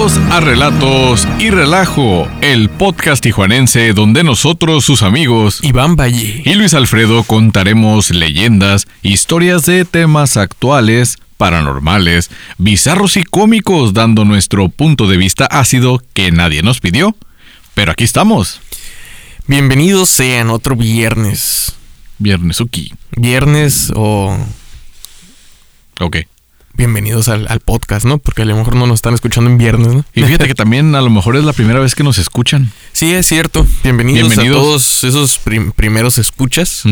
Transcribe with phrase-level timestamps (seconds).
[0.00, 6.54] Bienvenidos a Relatos y Relajo, el podcast tijuanense donde nosotros, sus amigos, Iván Valle y
[6.54, 15.06] Luis Alfredo contaremos leyendas, historias de temas actuales, paranormales, bizarros y cómicos, dando nuestro punto
[15.06, 17.14] de vista ácido que nadie nos pidió.
[17.74, 18.62] Pero aquí estamos.
[19.48, 21.74] Bienvenidos sean otro viernes.
[22.16, 22.94] Viernes Uki.
[23.18, 24.34] Viernes o
[26.00, 26.16] Ok.
[26.84, 28.16] Bienvenidos al, al podcast, ¿no?
[28.16, 30.02] Porque a lo mejor no nos están escuchando en viernes, ¿no?
[30.14, 32.72] Y fíjate que también a lo mejor es la primera vez que nos escuchan.
[32.94, 33.66] Sí, es cierto.
[33.82, 34.56] Bienvenidos, Bienvenidos.
[34.56, 36.84] a todos esos prim- primeros escuchas.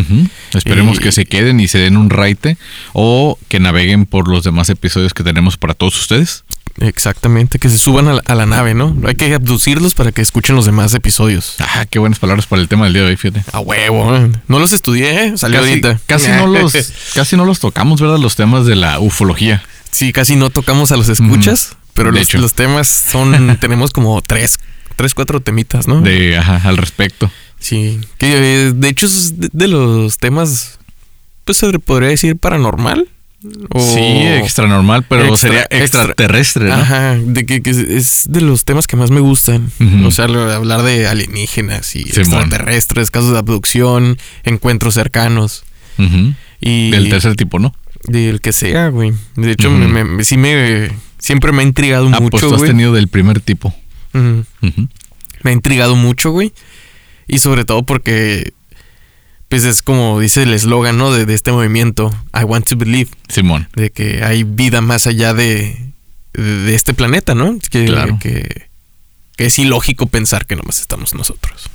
[0.52, 2.59] Esperemos Y- que se queden y se den un raite
[2.92, 6.45] o que naveguen por los demás episodios que tenemos para todos ustedes.
[6.80, 8.95] Exactamente, que se suban a la, a la nave, ¿no?
[9.06, 11.55] Hay que abducirlos para que escuchen los demás episodios.
[11.61, 13.42] Ah, qué buenas palabras para el tema del día de hoy, fíjate.
[13.52, 14.14] A huevo.
[14.14, 14.30] ¿eh?
[14.48, 15.33] No los estudié, ¿eh?
[15.39, 15.98] Salió Casi, ahorita.
[16.06, 16.75] casi no los
[17.14, 18.19] casi no los tocamos, ¿verdad?
[18.19, 19.62] Los temas de la ufología.
[19.91, 23.56] Sí, casi no tocamos a los escuchas, pero De los, temas son...
[23.61, 24.58] tenemos como tres,
[24.97, 26.00] tres, cuatro temitas, ¿no?
[26.00, 27.30] De ajá, al respecto.
[27.58, 30.78] Sí, que eh, de hecho es de, de los temas,
[31.45, 33.08] pues se podría decir paranormal.
[33.70, 36.75] O- Sí, extra normal, pero Extra- sería extra- extraterrestre, ¿no?
[36.75, 39.70] Ajá, de que, que es de los temas que más me gustan.
[40.05, 42.19] O sea, hablar de alienígenas y Simón.
[42.42, 45.64] extraterrestres, casos de abducción, encuentros cercanos
[46.61, 47.75] y Del tercer tipo, ¿no?
[48.09, 49.12] Del que sea, güey.
[49.37, 52.59] De hecho, me, me- sí me siempre me ha intrigado Ah, pues mucho, tú has
[52.61, 52.70] güey.
[52.70, 53.75] tenido del primer tipo.
[54.12, 56.53] Me ha intrigado mucho, güey.
[57.27, 58.53] Y sobre todo porque,
[59.48, 61.12] pues es como dice el eslogan, ¿no?
[61.12, 63.69] De, de este movimiento, I want to believe, Simón.
[63.77, 65.77] de que hay vida más allá de,
[66.33, 67.59] de, de este planeta, ¿no?
[67.70, 68.19] Que, Claro.
[68.20, 68.69] que,
[69.36, 71.69] que es ilógico pensar que nomás estamos nosotros.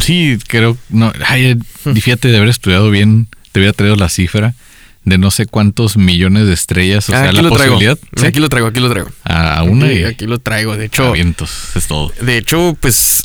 [0.00, 0.76] Sí, creo.
[0.90, 1.56] No, ay, eh,
[1.94, 4.54] fíjate de haber estudiado bien, te hubiera traído la cifra
[5.04, 7.08] de no sé cuántos millones de estrellas.
[7.08, 7.74] O Ah, sea, aquí la lo traigo.
[7.74, 7.98] posibilidad.
[8.16, 8.26] ¿sí?
[8.26, 9.10] Aquí lo traigo, aquí lo traigo.
[9.24, 10.76] A una aquí, y aquí lo traigo.
[10.76, 12.12] De hecho, vientos, es todo.
[12.20, 13.24] de hecho, pues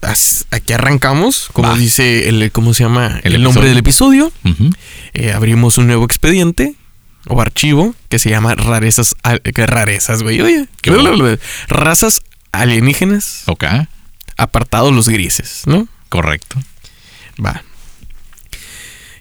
[0.52, 1.78] aquí arrancamos, como Va.
[1.78, 3.20] dice el, ¿cómo se llama?
[3.24, 4.32] El El, nombre del episodio.
[5.14, 6.76] Eh, abrimos un nuevo expediente
[7.28, 9.16] o archivo que se llama rarezas,
[9.54, 11.38] que rarezas, güey, oye, Qué bueno.
[11.68, 12.22] razas
[12.52, 13.66] alienígenas, Ok,
[14.38, 15.88] apartados los grises, ¿no?
[16.10, 16.58] correcto.
[17.44, 17.64] Va.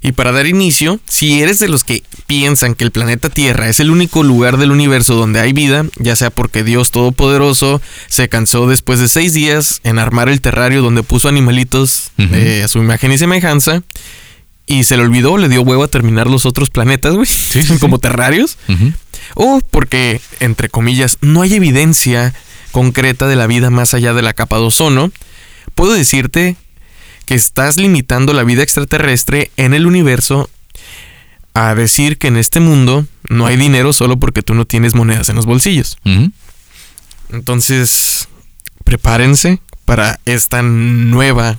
[0.05, 3.81] Y para dar inicio, si eres de los que piensan que el planeta Tierra es
[3.81, 8.67] el único lugar del universo donde hay vida, ya sea porque Dios Todopoderoso se cansó
[8.67, 13.13] después de seis días en armar el terrario donde puso animalitos eh, a su imagen
[13.13, 13.83] y semejanza,
[14.67, 17.79] y se le olvidó, le dio huevo a terminar los otros planetas, güey, sí, sí.
[17.79, 18.59] como terrarios,
[19.33, 22.35] o porque, entre comillas, no hay evidencia
[22.73, 25.11] concreta de la vida más allá de la capa de ozono,
[25.75, 26.57] puedo decirte
[27.27, 30.51] que estás limitando la vida extraterrestre en el universo
[31.55, 35.29] a decir que en este mundo no hay dinero solo porque tú no tienes monedas
[35.29, 35.99] en los bolsillos.
[37.31, 38.29] Entonces,
[38.85, 41.59] prepárense para esta nueva,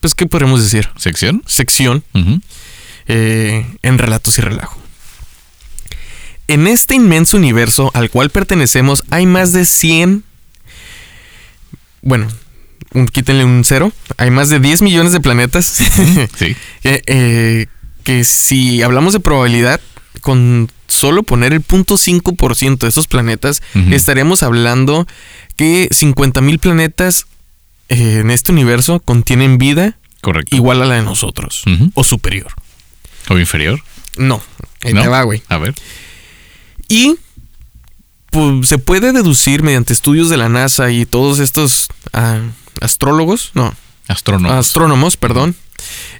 [0.00, 0.88] pues, ¿qué podemos decir?
[0.96, 1.42] ¿Sección?
[1.46, 2.02] Sección
[3.06, 4.78] eh, en Relatos y Relajo.
[6.48, 10.24] En este inmenso universo al cual pertenecemos hay más de 100...
[12.02, 12.26] Bueno,
[12.92, 13.92] un, quítenle un cero.
[14.16, 15.64] Hay más de 10 millones de planetas.
[15.66, 16.56] Sí.
[16.82, 17.66] que, eh,
[18.04, 19.80] que si hablamos de probabilidad,
[20.20, 23.94] con solo poner el 0.5% de esos planetas, Ujú.
[23.94, 25.06] estaremos hablando
[25.56, 27.26] que 50 mil planetas
[27.88, 30.54] eh, en este universo contienen vida Correcto.
[30.54, 31.62] igual a la de nosotros
[31.94, 32.52] o superior.
[33.28, 33.80] ¿O inferior?
[34.16, 34.42] No,
[34.82, 35.02] ahí ¿No?
[35.02, 35.42] te va, güey.
[35.48, 35.74] A ver.
[36.88, 37.16] Y
[38.30, 42.40] pues, se puede deducir mediante estudios de la NASA y todos estos ah,
[42.80, 43.74] astrólogos, no,
[44.08, 44.54] Astrónomo.
[44.54, 45.54] astrónomos, perdón,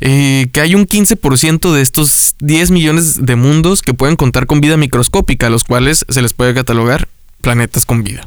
[0.01, 4.61] eh, que hay un 15% de estos 10 millones de mundos que pueden contar con
[4.61, 7.09] vida microscópica, a los cuales se les puede catalogar
[7.41, 8.27] planetas con vida.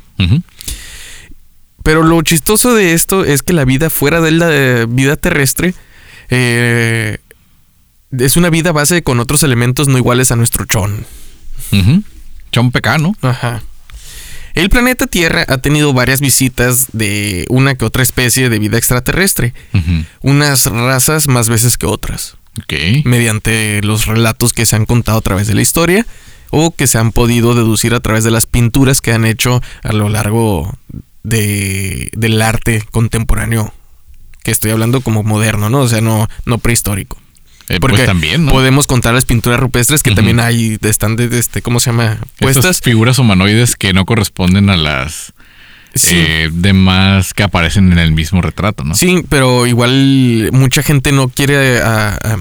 [1.84, 5.74] Pero lo chistoso de esto es que la vida fuera de la eh, vida terrestre
[6.30, 7.18] eh,
[8.18, 11.06] es una vida base con otros elementos no iguales a nuestro chon.
[11.72, 12.04] Ujú.
[12.52, 13.16] Chon pecano.
[13.22, 13.63] Ajá.
[14.54, 19.54] El planeta Tierra ha tenido varias visitas de una que otra especie de vida extraterrestre,
[20.22, 22.38] unas razas más veces que otras,
[23.04, 26.06] mediante los relatos que se han contado a través de la historia
[26.52, 29.92] o que se han podido deducir a través de las pinturas que han hecho a
[29.92, 30.78] lo largo
[31.24, 33.74] de, del arte contemporáneo.
[34.44, 35.80] Que estoy hablando como moderno, ¿no?
[35.80, 37.18] O sea, no, no prehistórico.
[37.69, 38.51] Eh, Porque pues también, ¿no?
[38.51, 42.13] podemos contar las pinturas rupestres que también hay, están de, de este, ¿cómo se llama?
[42.39, 42.81] Estas Puestas.
[42.81, 45.33] figuras humanoides que no corresponden a las
[45.95, 46.15] Sí.
[46.18, 48.95] eh, demás que aparecen en el mismo retrato, ¿no?
[48.95, 52.38] Sí, pero igual mucha gente no quiere a- a-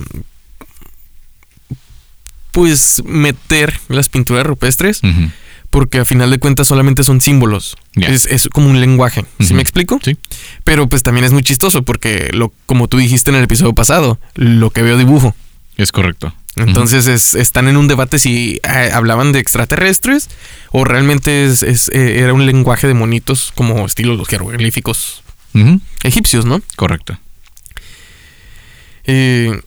[2.51, 5.31] pues meter las pinturas rupestres Ujú.
[5.73, 7.77] Porque a final de cuentas solamente son símbolos.
[7.97, 9.25] Es, es como un lenguaje.
[9.41, 9.99] ¿Sí me explico?
[10.05, 10.17] Sí.
[10.65, 14.19] Pero pues también es muy chistoso porque, lo, como tú dijiste en el episodio pasado,
[14.35, 15.35] lo que veo dibujo.
[15.79, 16.35] Es correcto.
[16.57, 20.29] Entonces es- están en un debate si eh, hablaban de extraterrestres
[20.71, 25.23] o realmente es, es, eh, era un lenguaje de monitos como estilo los jeroglíficos
[26.03, 26.61] egipcios, ¿no?
[26.77, 27.19] Correcto.
[29.05, 29.59] Eh,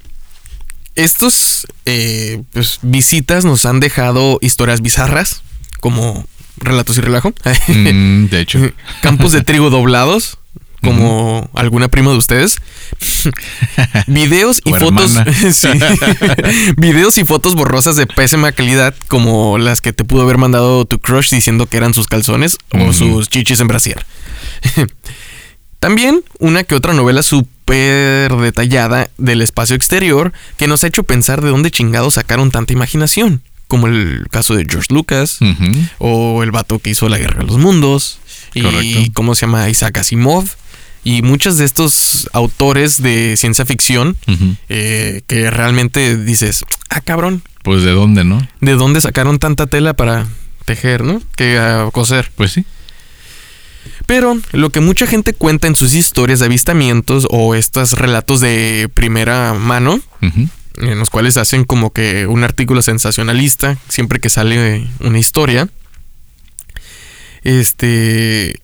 [0.96, 5.42] estos eh, pues, visitas nos han dejado historias bizarras,
[5.80, 6.26] como
[6.58, 7.34] relatos y relajo.
[7.68, 8.60] Mm, de hecho.
[9.02, 10.38] Campos de trigo doblados,
[10.82, 12.58] como alguna prima de ustedes.
[14.08, 15.16] Videos y fotos.
[16.78, 21.00] Videos y fotos borrosas de pésima calidad, como las que te pudo haber mandado tu
[21.00, 24.06] crush diciendo que eran sus calzones o sus chichis en brasier.
[25.80, 31.42] También una que otra novela súper detallada del espacio exterior que nos ha hecho pensar
[31.42, 33.44] de dónde chingados sacaron tanta imaginación,
[33.76, 35.40] como el caso de George Lucas
[35.98, 38.20] o el vato que hizo la Guerra de los Mundos
[38.54, 39.12] y Correcto.
[39.14, 40.46] cómo se llama Isaac Asimov
[41.04, 44.16] y muchos de estos autores de ciencia ficción
[44.70, 48.48] eh, que realmente dices, ah cabrón, Pues de dónde, ¿no?
[48.62, 50.26] ¿de dónde sacaron tanta tela para
[50.64, 51.22] tejer, no?
[51.36, 52.32] Que a coser.
[52.38, 52.64] Pues sí.
[54.08, 58.90] Pero lo que mucha gente cuenta en sus historias de avistamientos o estos relatos de
[58.94, 60.00] primera mano.
[60.78, 65.70] En los cuales hacen como que un artículo sensacionalista siempre que sale una historia,
[67.44, 68.62] este,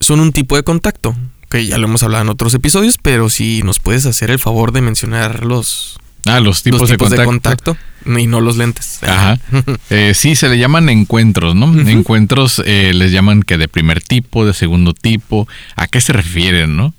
[0.00, 1.16] son un tipo de contacto,
[1.50, 4.72] que ya lo hemos hablado en otros episodios, pero si nos puedes hacer el favor
[4.72, 7.76] de mencionar los, Ah, los tipos, los de, tipos contacto.
[8.04, 9.02] y no los lentes.
[9.02, 9.38] Ajá.
[9.90, 11.72] Eh, sí, se le llaman encuentros, ¿no?
[11.88, 15.48] Encuentros eh, les llaman que de primer tipo, de segundo tipo.
[15.76, 16.92] ¿A qué se refieren, no?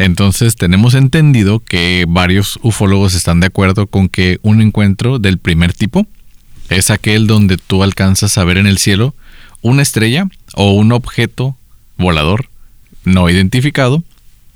[0.00, 5.74] Entonces tenemos entendido que varios ufólogos están de acuerdo con que un encuentro del primer
[5.74, 6.06] tipo
[6.70, 9.14] es aquel donde tú alcanzas a ver en el cielo
[9.60, 11.54] una estrella o un objeto
[11.98, 12.48] volador
[13.04, 14.02] no identificado,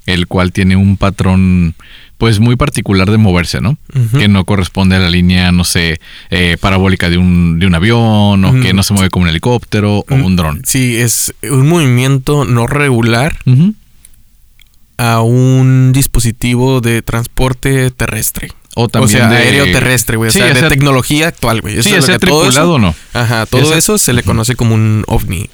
[0.07, 1.75] el cual tiene un patrón
[2.17, 3.77] pues muy particular de moverse, ¿no?
[4.17, 6.01] Que no corresponde a la línea, no sé,
[6.31, 9.99] eh, parabólica de un, de un avión, o que no se mueve como un helicóptero
[9.99, 10.63] o un dron.
[10.65, 13.37] Sí, es un movimiento no regular.
[14.99, 18.49] A un dispositivo de transporte terrestre.
[18.77, 20.29] O también o sea, de- aéreo terrestre, güey.
[20.31, 21.75] O Sí, sea, ya de sea- tecnología actual, güey.
[21.75, 22.95] Sí, Eso es lo sea que todo tripulado o eso- no.
[23.21, 25.49] Ajá, todo sea- eso se le conoce como un ovni.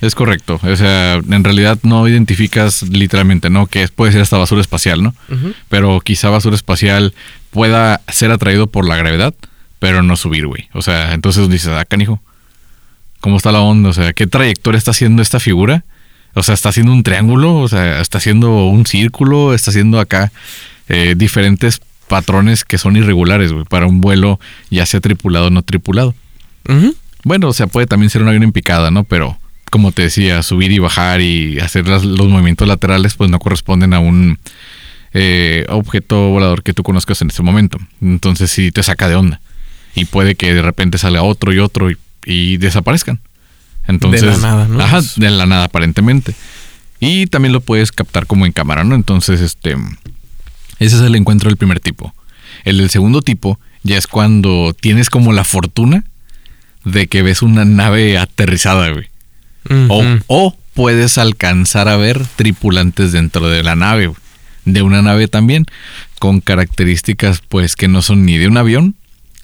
[0.00, 0.58] Es correcto.
[0.62, 3.66] O sea, en realidad no identificas literalmente, ¿no?
[3.66, 5.14] Que puede ser hasta basura espacial, ¿no?
[5.68, 7.14] Pero quizá basura espacial
[7.50, 9.34] pueda ser atraído por la gravedad,
[9.78, 10.68] pero no subir, güey.
[10.72, 12.20] O sea, entonces dices, ah, canijo,
[13.20, 13.90] ¿cómo está la onda?
[13.90, 15.84] O sea, ¿qué trayectoria está haciendo esta figura?
[16.34, 20.32] O sea, está haciendo un triángulo, o sea, está haciendo un círculo, está haciendo acá
[20.88, 24.38] eh, diferentes patrones que son irregulares, güey, para un vuelo
[24.70, 26.14] ya sea tripulado o no tripulado.
[27.24, 29.04] Bueno, o sea, puede también ser un avión en picada, ¿no?
[29.04, 29.38] Pero,
[29.70, 33.94] como te decía, subir y bajar y hacer las- los movimientos laterales, pues no corresponden
[33.94, 34.38] a un
[35.14, 37.78] eh, objeto volador que tú conozcas en ese momento.
[38.00, 39.40] Entonces sí te saca de onda.
[39.94, 43.20] Y puede que de repente salga otro y otro y, y desaparezcan.
[43.86, 44.80] Entonces, De la nada, ¿no?
[44.80, 46.34] Ajá, de la nada aparentemente.
[47.00, 48.94] Y también lo puedes captar como en cámara, ¿no?
[48.94, 49.76] Entonces, este,
[50.78, 52.14] ese es el encuentro del primer tipo.
[52.64, 56.04] El del segundo tipo ya es cuando tienes como la fortuna
[56.84, 59.06] de que ves una nave aterrizada, güey.
[60.26, 64.18] O, puedes alcanzar a ver tripulantes dentro de la nave, güey.
[64.64, 65.66] de una nave también,
[66.18, 68.94] con características pues que no son ni de un avión,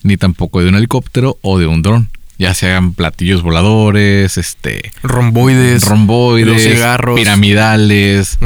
[0.03, 2.09] ni tampoco de un helicóptero o de un dron.
[2.39, 5.85] Ya sean platillos voladores, este, Romboides.
[5.85, 7.19] romboides, los cigarros.
[7.19, 8.39] piramidales,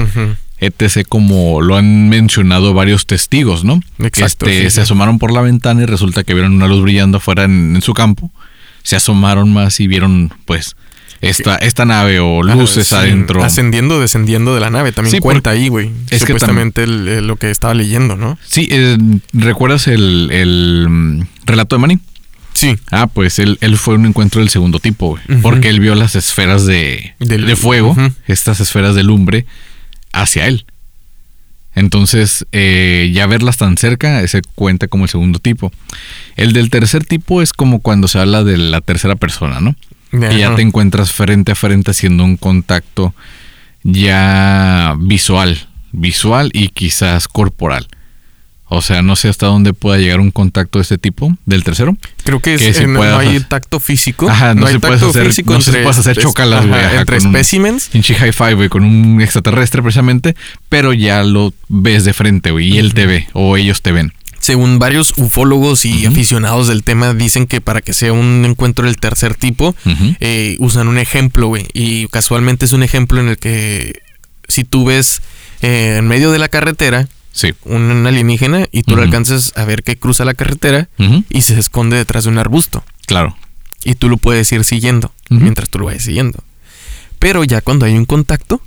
[0.58, 1.06] etc.
[1.08, 3.80] como lo han mencionado varios testigos, ¿no?
[3.98, 4.80] Exacto, Este, sí, se sí.
[4.80, 7.92] asomaron por la ventana y resulta que vieron una luz brillando afuera en, en su
[7.94, 8.30] campo.
[8.82, 10.74] Se asomaron más y vieron, pues,
[11.20, 13.44] esta, esta nave o luces sí, adentro.
[13.44, 14.90] Ascendiendo, descendiendo de la nave.
[14.92, 15.90] También Sí, cuenta ahí, güey.
[16.10, 18.38] es que Supuestamente el- el- lo que estaba leyendo, ¿no?
[18.44, 18.96] Sí, eh,
[19.32, 21.98] ¿recuerdas el, el, mm, relato de Manny?
[22.54, 22.76] Sí.
[22.90, 25.40] Ah, pues él, él fue un encuentro del segundo tipo, güey.
[25.42, 29.46] Porque él vio las esferas de, Del- de fuego, estas esferas de lumbre,
[30.12, 30.64] hacia él.
[31.74, 35.72] Entonces, eh, ya verlas tan cerca, ese cuenta como el segundo tipo.
[36.36, 39.74] El del tercer tipo es como cuando se habla de la tercera persona, ¿no?
[40.38, 43.14] Ya te encuentras frente a frente haciendo un contacto
[43.82, 45.58] ya visual,
[45.92, 47.86] visual y quizás corporal.
[48.74, 51.96] O sea, no sé hasta dónde pueda llegar un contacto de este tipo, del tercero.
[52.24, 53.44] Creo que, es- que no, no hay hacer.
[53.48, 54.28] tacto físico.
[54.28, 57.88] Ajá, no hay se puede hacer- no se puede hacer chocalas, güey, entre espécimens.
[57.88, 60.34] Pinche hi-fi, güey, con un extraterrestre precisamente,
[60.68, 64.12] pero ya lo ves de frente, güey, y él te ve, o ellos te ven.
[64.40, 68.96] Según varios ufólogos y aficionados del tema, dicen que para que sea un encuentro del
[68.96, 69.76] tercer tipo,
[70.18, 71.68] eh, usan un ejemplo, güey.
[71.74, 74.00] Y casualmente es un ejemplo en el que
[74.48, 75.22] si tú ves
[75.60, 77.54] eh, en medio de la carretera Sí.
[77.64, 80.88] un alienígena y tú lo alcanzas a ver que cruza la carretera
[81.30, 82.84] y se esconde detrás de un arbusto.
[83.06, 83.36] Claro.
[83.84, 86.44] Y tú lo puedes ir siguiendo mientras tú lo vayas siguiendo.
[87.18, 88.60] Pero ya cuando hay un contacto,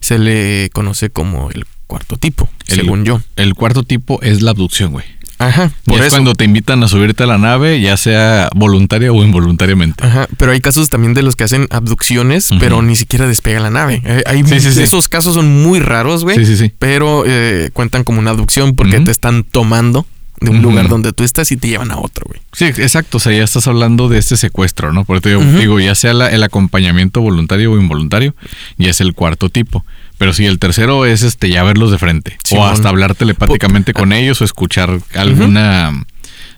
[0.00, 3.20] se le conoce como el cuarto tipo, según yo.
[3.36, 5.04] El cuarto tipo es la abducción, güey.
[5.40, 9.24] Ajá, por es cuando te invitan a subirte a la nave, ya sea voluntaria o
[9.24, 10.04] involuntariamente.
[10.04, 13.70] Ajá, pero hay casos también de los que hacen abducciones, pero ni siquiera despega la
[13.70, 14.02] nave.
[14.04, 16.36] Eh, hay, Esos casos son muy raros, güey.
[16.36, 16.72] Sí, sí, sí.
[16.78, 20.04] Pero eh, cuentan como una abducción porque te están tomando
[20.40, 22.40] de un lugar donde tú estás y te llevan a otro, güey.
[22.52, 23.16] Sí, exacto.
[23.16, 25.04] O sea, ya estás hablando de este secuestro, ¿no?
[25.04, 28.34] Porque te digo, ya sea el acompañamiento voluntario o involuntario,
[28.76, 29.86] ya es el cuarto tipo.
[30.20, 32.36] Pero sí, el tercero es este ya verlos de frente.
[32.50, 35.92] o hasta hablar telepáticamente con ellos o escuchar alguna,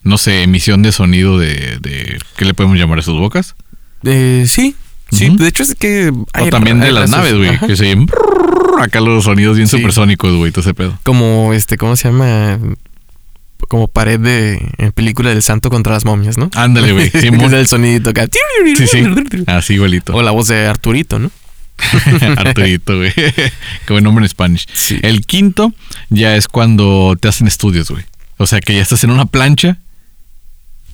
[0.03, 3.55] no sé, emisión de sonido de, de ¿qué le podemos llamar a sus bocas?
[4.03, 4.75] Eh, sí,
[5.13, 5.37] sí.
[5.37, 6.11] De hecho es que...
[6.11, 7.97] o también de las naves, güey, que se
[8.81, 10.99] acá los sonidos bien supersónicos, güey, todo ese pedo.
[11.05, 12.59] Como este, ¿cómo se llama?
[13.69, 16.51] como pared de en película del santo contra las momias, ¿no?
[16.57, 17.11] Ándale, güey.
[17.21, 18.27] Sí, el sonidito acá.
[18.77, 19.05] Sí, sí.
[19.47, 20.17] Así igualito.
[20.17, 21.31] O la voz de Arturito, ¿no?
[22.37, 23.13] Arturito, güey.
[23.13, 23.53] Qué
[23.93, 24.67] buen nombre en Spanish.
[25.03, 25.73] El quinto
[26.11, 28.05] ya es cuando te hacen estudios, güey.
[28.37, 29.79] O sea que ya estás en una plancha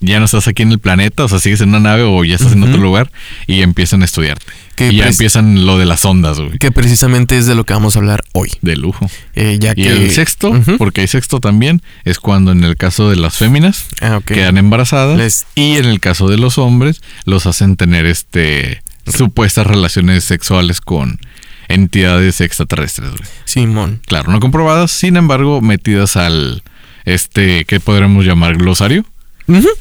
[0.01, 2.35] ya no estás aquí en el planeta, o sea, sigues en una nave o ya
[2.35, 3.11] estás en otro lugar
[3.47, 4.45] y empiezan a estudiarte.
[4.77, 6.57] y ya empiezan lo de las ondas, güey.
[6.57, 8.49] Que precisamente es de lo que vamos a hablar hoy.
[8.61, 9.09] De lujo.
[9.35, 13.17] Eh, ya y el sexto, porque hay sexto también, es cuando en el caso de
[13.17, 18.05] las féminas ah, quedan embarazadas y en el caso de los hombres los hacen tener
[18.05, 21.19] este supuestas relaciones sexuales con
[21.67, 23.29] entidades extraterrestres, güey.
[23.45, 24.01] Simón.
[24.05, 26.63] Claro, no comprobadas, sin embargo, metidas al
[27.05, 28.57] este, ¿qué podremos llamar?
[28.57, 29.05] glosario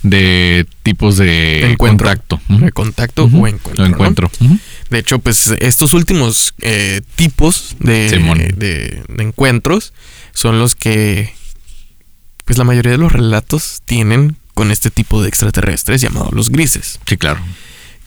[0.03, 2.41] de tipos de contacto.
[2.49, 3.85] De contacto o encuentro.
[3.85, 4.31] encuentro.
[4.91, 8.09] De hecho, pues estos últimos eh, tipos de,
[8.57, 9.93] de, encuentros
[10.33, 11.35] son los que,
[12.45, 16.99] pues la mayoría de los relatos tienen con este tipo de extraterrestres llamados los grises.
[17.07, 17.41] Sí, claro.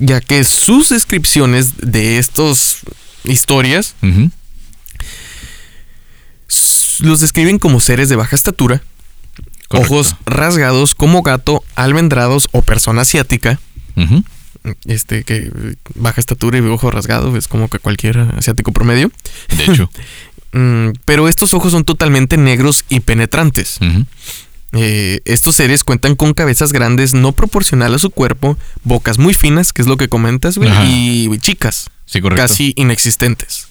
[0.01, 2.79] Ya que sus descripciones de estas
[3.23, 3.95] historias
[6.99, 8.81] los describen como seres de baja estatura,
[9.69, 13.59] ojos rasgados como gato, almendrados o persona asiática.
[14.85, 15.51] Este que
[15.95, 19.11] baja estatura y ojos rasgados es como que cualquier asiático promedio.
[19.55, 19.89] De hecho.
[20.53, 23.79] Mm, pero estos ojos son totalmente negros y penetrantes.
[24.73, 29.73] Eh, estos seres cuentan con cabezas grandes no proporcional a su cuerpo, bocas muy finas,
[29.73, 31.89] que es lo que comentas, y chicas.
[32.35, 33.67] Casi inexistentes.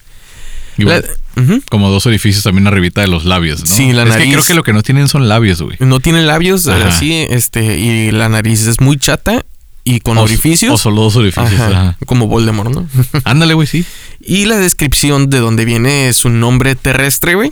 [1.69, 3.65] Como dos orificios también arribita de los labios, ¿no?
[3.65, 4.31] Sí, la nariz.
[4.31, 5.77] creo que lo que no tienen son labios, güey.
[5.79, 9.45] No tienen labios, así, este, y la nariz es muy chata
[9.83, 10.71] y con orificios.
[10.73, 11.59] O solo dos orificios.
[12.05, 12.87] Como Voldemort, ¿no?
[13.23, 13.85] Ándale, güey, sí.
[14.19, 17.51] Y la descripción de donde viene su nombre terrestre, güey.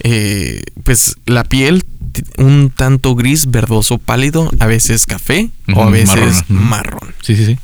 [0.00, 1.84] Eh, pues la piel
[2.38, 7.14] un tanto gris, verdoso, pálido, a veces café o a veces marrón.
[7.22, 7.58] Sí, sí, sí.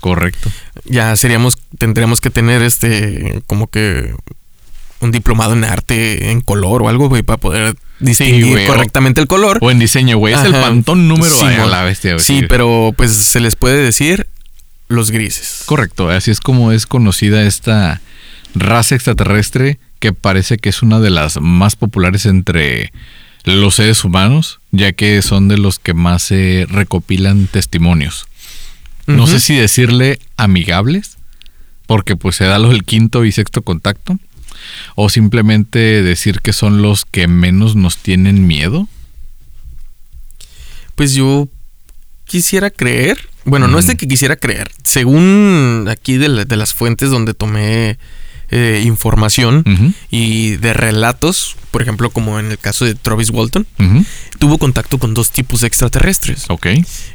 [0.00, 0.50] Correcto.
[0.86, 4.14] Ya seríamos, tendríamos que tener este, como que
[5.00, 9.58] un diplomado en arte en color o algo, güey, para poder distinguir correctamente el color.
[9.60, 10.34] O en diseño, güey.
[10.34, 14.26] Es el pantón número sí, a la bestia, Sí, pero pues se les puede decir
[14.88, 15.62] los grises.
[15.66, 16.10] Correcto.
[16.10, 18.00] Así es como es conocida esta
[18.54, 22.92] raza extraterrestre que parece que es una de las más populares entre
[23.44, 28.26] los seres humanos, ya que son de los que más se recopilan testimonios.
[29.06, 31.16] No sé si decirle amigables,
[31.86, 34.18] porque pues se da lo del quinto y sexto contacto,
[34.94, 38.88] o simplemente decir que son los que menos nos tienen miedo.
[40.94, 41.48] Pues yo
[42.24, 47.34] quisiera creer, bueno, no es de que quisiera creer, según aquí de, las fuentes donde
[47.34, 47.98] tomé
[48.50, 53.66] eh, información y de relatos, por ejemplo, como en el caso de Travis Walton,
[54.38, 56.44] tuvo contacto con dos tipos extraterrestres.
[56.48, 56.66] Ok.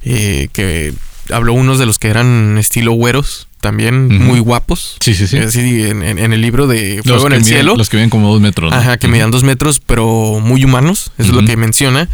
[0.04, 0.94] Eh, que
[1.32, 4.98] habló unos de los que eran estilo güeros, también muy guapos.
[5.00, 5.38] Sí, sí, sí.
[5.38, 7.76] Así en, el libro de Fuego en el Cielo.
[7.76, 8.72] Los que viven como dos metros.
[8.74, 11.12] Ajá, que medían dos metros, pero muy humanos.
[11.18, 12.08] Eso es lo que menciona.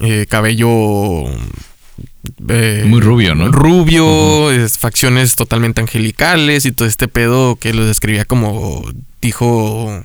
[0.00, 0.68] Eh, cabello.
[2.48, 3.50] Eh, muy rubio, ¿no?
[3.50, 8.84] Rubio, facciones totalmente angelicales y todo este pedo que lo describía como
[9.20, 10.04] dijo.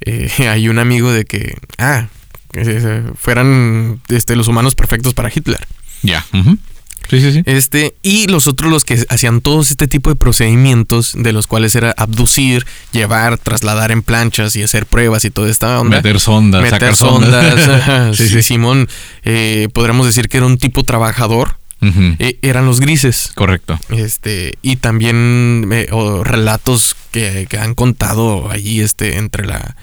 [0.00, 1.56] Eh, hay un amigo de que.
[1.78, 2.08] Ah,
[2.52, 5.66] que fueran este, los humanos perfectos para Hitler.
[6.02, 6.24] Ya.
[7.08, 7.42] Sí, sí, sí.
[7.46, 11.74] Este, y los otros los que hacían todos este tipo de procedimientos, de los cuales
[11.74, 15.96] era abducir, llevar, trasladar en planchas y hacer pruebas y toda esta onda.
[15.96, 17.68] Meter sondas, Meter sacar sondas.
[18.16, 18.42] Sí, sí.
[18.42, 18.88] Simón,
[19.24, 21.56] eh, podríamos decir que era un tipo trabajador.
[21.80, 23.30] Eh, eran los grises.
[23.36, 23.78] Correcto.
[23.90, 25.88] Este, y también eh,
[26.24, 29.76] relatos que, que han contado allí este, entre la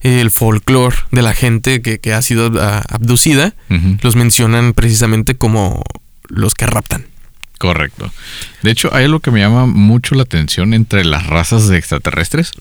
[0.00, 2.50] el folclore de la gente que, que ha sido
[2.88, 3.54] abducida,
[4.00, 5.82] los mencionan precisamente como
[6.30, 7.06] los que raptan.
[7.58, 8.10] Correcto.
[8.62, 12.52] De hecho, hay algo que me llama mucho la atención entre las razas de extraterrestres.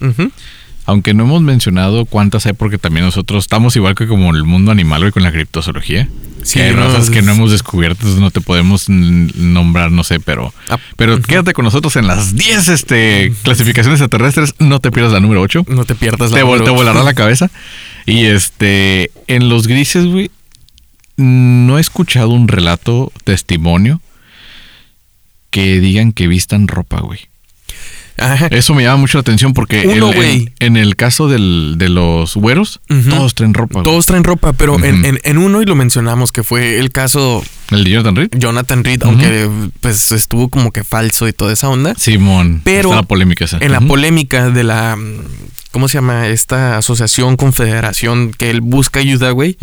[0.85, 4.71] Aunque no hemos mencionado cuántas hay, porque también nosotros estamos igual que como el mundo
[4.71, 6.09] animal güey, con la criptozoología.
[6.41, 10.19] Sí, hay no, razas que no hemos descubierto, entonces no te podemos nombrar, no sé,
[10.19, 10.53] pero.
[10.67, 14.55] Ah, Pero quédate con nosotros en las 10 este, clasificaciones extraterrestres.
[14.59, 15.65] No te pierdas la número 8.
[15.67, 16.75] No te pierdas la Te, número te ocho.
[16.75, 17.51] volará la cabeza.
[18.05, 20.31] Y este, en los grises, güey,
[21.19, 24.01] no he escuchado un relato, testimonio,
[25.49, 27.19] que digan que vistan ropa, güey.
[28.17, 28.47] Ajá.
[28.51, 31.88] Eso me llama mucho la atención porque Uno, el- en, en el caso del- de
[31.88, 33.75] los güeros, todos traen ropa.
[33.75, 33.83] güey.
[33.85, 37.41] Todos traen ropa, pero en, en- en uno, y lo mencionamos, que fue el caso
[37.71, 38.29] El de Jonathan Reed.
[38.38, 39.49] Jonathan Reed, aunque
[39.79, 41.95] pues estuvo como que falso y toda esa onda.
[41.95, 42.59] Simón.
[42.65, 43.57] Pero Está la polémica esa.
[43.61, 44.97] En la polémica de la.
[45.71, 46.27] ¿Cómo se llama?
[46.27, 49.57] Esta asociación, confederación que él busca ayuda, güey.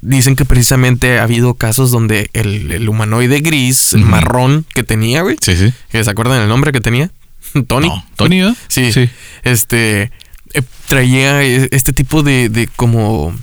[0.00, 5.36] Dicen que precisamente ha habido casos donde el, el humanoide gris, marrón que tenía, güey.
[5.40, 5.72] Sí, sí.
[5.90, 7.10] ¿Se acuerdan el nombre que tenía?
[7.66, 7.88] Tony.
[7.88, 8.56] No, Tony, ¿verdad?
[8.68, 8.92] Sí.
[8.92, 9.10] Sí.
[9.42, 10.12] Este.
[10.54, 13.34] eh, traía eh, este tipo de, de como.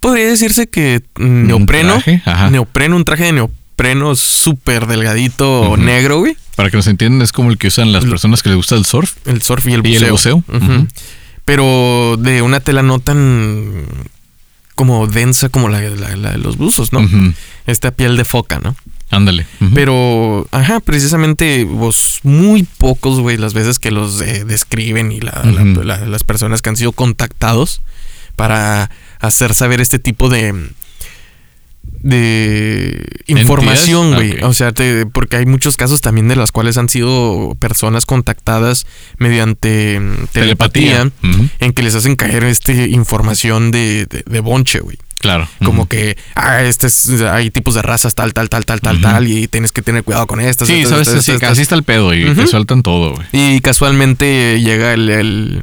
[0.00, 1.92] Podría decirse que mm, neopreno.
[1.92, 2.48] traje, ajá.
[2.50, 3.59] Neopreno, un traje de neopreno
[4.16, 6.36] súper delgadito negro, güey.
[6.56, 8.84] Para que nos entiendan, es como el que usan las personas que les gusta el
[8.84, 9.14] surf.
[9.26, 10.04] El surf y el Y buceo.
[10.06, 10.36] el buceo.
[10.48, 10.86] Ujú.
[11.44, 13.86] Pero de una tela no tan
[14.74, 17.06] como densa como la, la- la de los buzos, ¿no?
[17.66, 18.76] Esta piel de foca, ¿no?
[19.10, 19.44] Ándale.
[19.74, 25.42] Pero, ajá, precisamente vos, muy pocos, güey, las veces que los eh, describen y la-
[25.44, 27.80] la- las personas que han sido contactados
[28.36, 30.54] para hacer saber este tipo de
[32.02, 34.42] de información, güey.
[34.42, 38.86] O sea, te- porque hay muchos casos también de las cuales han sido personas contactadas
[39.18, 41.10] mediante mm, telepatía,
[41.60, 44.96] en que les hacen caer este información de, de, de bonche, güey.
[45.18, 45.46] Claro.
[45.62, 49.28] Como que, ah, este es, hay tipos de razas tal, tal, tal, tal, tal, tal,
[49.28, 50.66] y tienes que tener cuidado con estas.
[50.68, 51.50] Sí, estas, sabes, estas, sí, estas.
[51.50, 53.26] así está el pedo y te sueltan todo, güey.
[53.32, 55.62] Y casualmente llega el, el,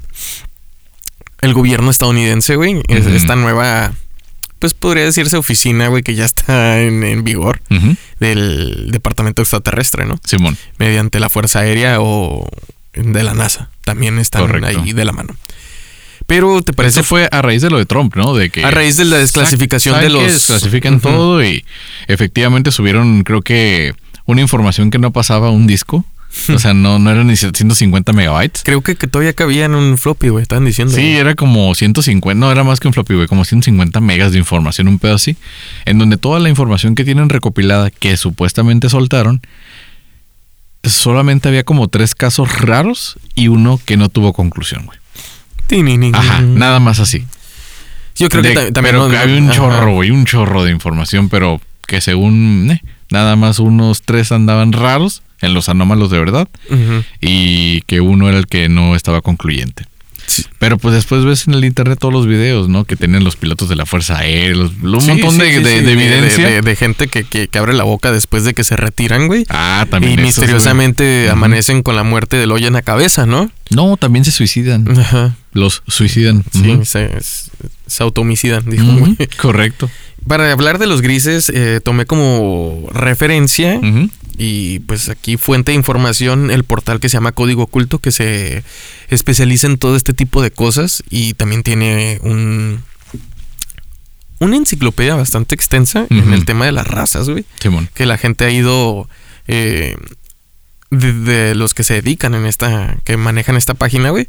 [1.42, 3.94] el gobierno estadounidense, güey, esta nueva,
[4.60, 7.62] pues podría decirse oficina, güey, que ya está en, en vigor
[8.20, 10.20] del Departamento Extraterrestre, ¿no?
[10.24, 10.58] Simón.
[10.80, 12.48] Mediante la Fuerza Aérea o
[12.94, 13.70] de la NASA.
[13.86, 14.82] También están Correcto.
[14.82, 15.36] ahí de la mano.
[16.26, 18.34] Pero te parece Eso fue a raíz de lo de Trump, ¿no?
[18.34, 21.64] De que A raíz de la desclasificación ¿saben de los- Desclasifican todo y
[22.08, 23.94] efectivamente subieron, creo que,
[24.26, 26.04] una información que no pasaba un disco.
[26.54, 28.62] O sea, no, no eran ni 150 megabytes.
[28.64, 30.94] Creo que, que todavía cabía en un floppy, güey, estaban diciendo.
[30.94, 34.38] Sí, era como 150, no era más que un floppy, güey, como 150 megas de
[34.40, 35.36] información, un pedo así,
[35.86, 39.42] en donde toda la información que tienen recopilada, que supuestamente soltaron,
[40.84, 44.98] solamente había como tres casos raros y uno que no tuvo conclusión, güey.
[46.18, 47.26] Ajá, nada más así.
[48.16, 48.96] Yo creo De- que ta- también.
[48.96, 53.36] pero no- había un chorro, güey, un chorro de información, pero que según eh, nada
[53.36, 56.48] más unos tres andaban raros en los anómalos de verdad
[57.22, 59.86] y que uno era el que no estaba concluyente.
[60.26, 60.44] Sí.
[60.60, 62.84] Pero pues después ves en el internet todos los videos, ¿no?
[62.84, 65.92] Que tienen los pilotos de la Fuerza Aérea, los- un Sí, montón sí, de, de-
[65.94, 66.48] evidencia.
[66.50, 69.46] De, de gente que, que- que abre la boca después de que se retiran, güey.
[69.48, 70.20] ah, también.
[70.20, 71.30] Y misteriosamente güey.
[71.30, 73.50] Amanecen con la muerte del hoyo en la cabeza, ¿no?
[73.70, 74.86] No, también se suicidan.
[75.00, 75.36] Ajá.
[75.54, 76.44] Los suicidan.
[76.52, 77.10] Sí, se,
[77.88, 79.16] se automicidan, dijo, güey.
[79.42, 79.90] Correcto.
[80.28, 83.80] Para hablar de los grises, eh, tomé como referencia.
[84.38, 88.64] Y pues aquí fuente de información el portal que se llama Código Oculto que se
[89.10, 92.84] especializa en todo este tipo de cosas y también tiene un
[94.40, 97.44] una enciclopedia bastante extensa en el tema de las razas, güey,
[97.96, 99.10] que la gente ha ido
[99.48, 99.96] eh,
[100.92, 104.28] de, de los que se dedican en esta que manejan esta página, güey,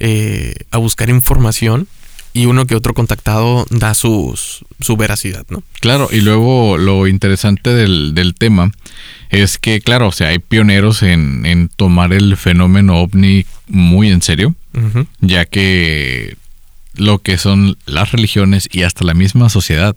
[0.00, 1.86] eh, a buscar información
[2.34, 5.62] y uno que otro contactado da sus, su veracidad, ¿no?
[5.80, 8.72] Claro, y luego lo interesante del, del tema
[9.30, 14.20] es que, claro, o sea, hay pioneros en, en tomar el fenómeno ovni muy en
[14.20, 14.54] serio,
[15.20, 16.36] ya que
[16.94, 19.94] lo que son las religiones y hasta la misma sociedad,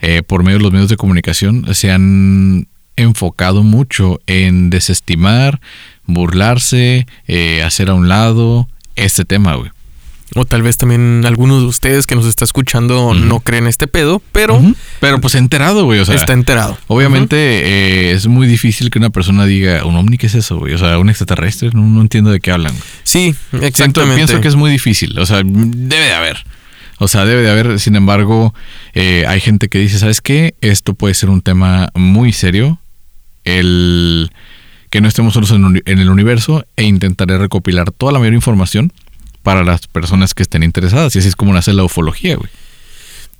[0.00, 5.60] eh, por medio de los medios de comunicación, se han enfocado mucho en desestimar,
[6.06, 9.70] burlarse, eh, hacer a un lado este tema, güey.
[10.34, 14.22] O tal vez también algunos de ustedes que nos está escuchando no creen este pedo,
[14.32, 14.62] pero.
[15.00, 16.00] Pero pues enterado, güey.
[16.00, 16.78] O sea, está enterado.
[16.86, 20.72] obviamente eh, es muy difícil que una persona diga, ¿un ovni qué es eso, güey?
[20.72, 22.72] O sea, un extraterrestre, no, no entiendo de qué hablan.
[22.72, 22.84] güey.
[23.02, 24.16] Sí, Siento, exactamente.
[24.16, 25.18] pienso que es muy difícil.
[25.18, 26.44] O sea, debe de haber.
[26.98, 27.78] O sea, debe de haber.
[27.78, 28.54] Sin embargo,
[28.94, 30.54] eh, hay gente que dice, ¿sabes qué?
[30.62, 32.78] Esto puede ser un tema muy serio.
[33.44, 34.30] El
[34.88, 38.92] que no estemos solos en, en el universo e intentaré recopilar toda la mayor información
[39.42, 41.14] para las personas que estén interesadas.
[41.16, 42.50] Y así es como nace la ufología, güey.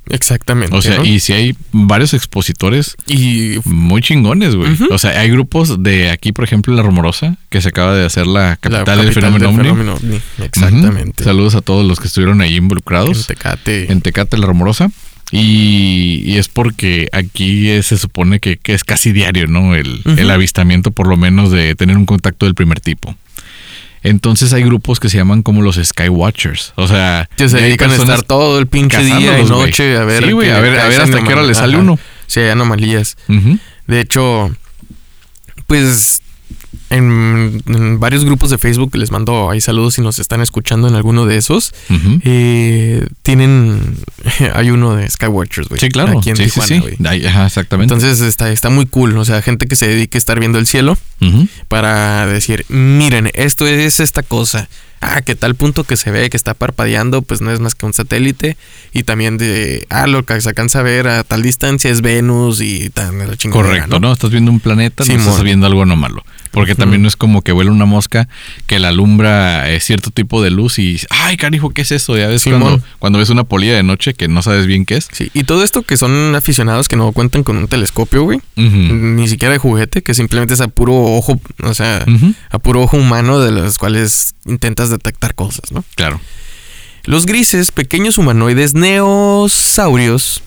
[0.08, 0.76] Exactamente.
[0.76, 1.04] O sea, ¿no?
[1.04, 4.76] y si hay varios expositores Y muy chingones, güey.
[4.90, 8.26] O sea, hay grupos de aquí, por ejemplo, La Rumorosa, que se acaba de hacer
[8.26, 9.58] la la capital del fenómeno ovni.
[9.58, 10.20] fenómeno ovni.
[10.38, 11.22] Exactamente.
[11.22, 13.92] Saludos a todos los que estuvieron ahí En involucrados Tecate.
[13.92, 14.90] en Tecate la Rumorosa.
[15.30, 19.74] Y, y es porque aquí se supone que, que es casi diario, ¿no?
[19.74, 23.16] El avistamiento, por lo menos, de tener un contacto del primer tipo.
[24.04, 26.72] Entonces hay grupos que se llaman como los Skywatchers.
[26.76, 30.24] O sea, Que se dedican a estar todo el pinche día y noche a ver.
[30.24, 31.82] Sí, güey, a ver- a ver hasta qué hora le sale Ajá.
[31.82, 31.98] uno.
[32.26, 33.16] Sí, hay anomalías.
[33.86, 34.50] De hecho,
[35.66, 36.20] pues
[36.92, 40.94] en, en varios grupos de Facebook les mando ahí saludos si nos están escuchando en
[40.94, 41.72] alguno de esos.
[42.24, 43.96] Eh, tienen.
[44.54, 45.80] Hay uno de Skywatchers, güey.
[45.80, 46.18] Sí, claro.
[46.18, 47.26] Aquí en sí, sí, Tijuana, sí.
[47.26, 47.94] ajá, exactamente.
[47.94, 49.16] Entonces está, está muy cool.
[49.16, 50.98] O sea, gente que se dedique a estar viendo el cielo
[51.68, 54.68] para decir, miren, esto es esta cosa.
[55.04, 57.84] Ah, que tal punto que se ve que está parpadeando, pues no es más que
[57.86, 58.56] un satélite.
[58.92, 62.60] Y también de, ah, lo que se alcanza a ver a tal distancia es Venus
[62.60, 64.12] y tan la Correcto, ¿no?
[64.12, 66.24] Estás viendo un planeta, no estás viendo algo anómalo.
[66.52, 66.76] Porque.
[66.82, 68.28] También no es como que vuela una mosca
[68.66, 72.16] que la alumbra eh, cierto tipo de luz y, ay, carijo, ¿qué es eso?
[72.16, 75.08] Ya ves cuando, cuando ves una polilla de noche que no sabes bien qué es.
[75.12, 78.40] Sí, y todo esto que son aficionados que no cuentan con un telescopio, güey.
[78.56, 82.04] Ni siquiera de juguete, que simplemente es a puro ojo, o sea,
[82.50, 85.84] a puro ojo humano de los cuales intentas detectar cosas, ¿no?
[85.94, 86.20] Claro.
[87.04, 90.42] Los grises, pequeños humanoides neosaurios,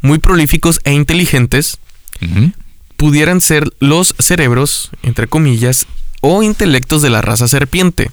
[0.00, 1.78] muy prolíficos e inteligentes,
[2.22, 2.52] Ujú.
[2.96, 5.86] Pudieran ser los cerebros, entre comillas,
[6.20, 8.10] o intelectos de la raza serpiente.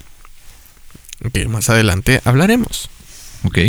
[1.32, 2.90] Que más adelante hablaremos.
[3.44, 3.60] Ok.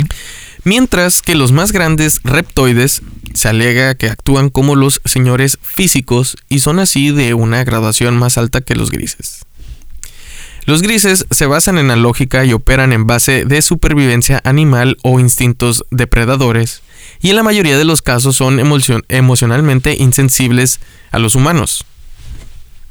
[0.63, 3.01] Mientras que los más grandes reptoides
[3.33, 8.37] se alega que actúan como los señores físicos y son así de una graduación más
[8.37, 9.44] alta que los grises.
[10.65, 15.19] Los grises se basan en la lógica y operan en base de supervivencia animal o
[15.19, 16.81] instintos depredadores,
[17.21, 20.79] y en la mayoría de los casos son emocion- emocionalmente insensibles
[21.11, 21.85] a los humanos.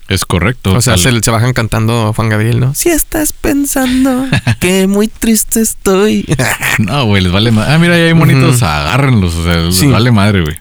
[0.06, 0.74] Es correcto.
[0.74, 2.74] O sea, Al- se, se bajan cantando Juan Gabriel, ¿no?
[2.74, 4.26] Si estás pensando
[4.60, 6.26] que muy triste estoy.
[6.78, 7.72] No, güey, les vale madre.
[7.74, 8.64] Ah, mira, ahí hay monitos, Ujú.
[8.66, 9.34] agárrenlos.
[9.34, 9.86] O sea, les Sí.
[9.86, 10.56] vale madre, güey.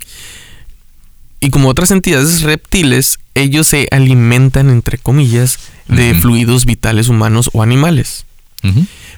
[1.44, 7.62] Y como otras entidades reptiles, ellos se alimentan, entre comillas, de fluidos vitales humanos o
[7.62, 8.26] animales,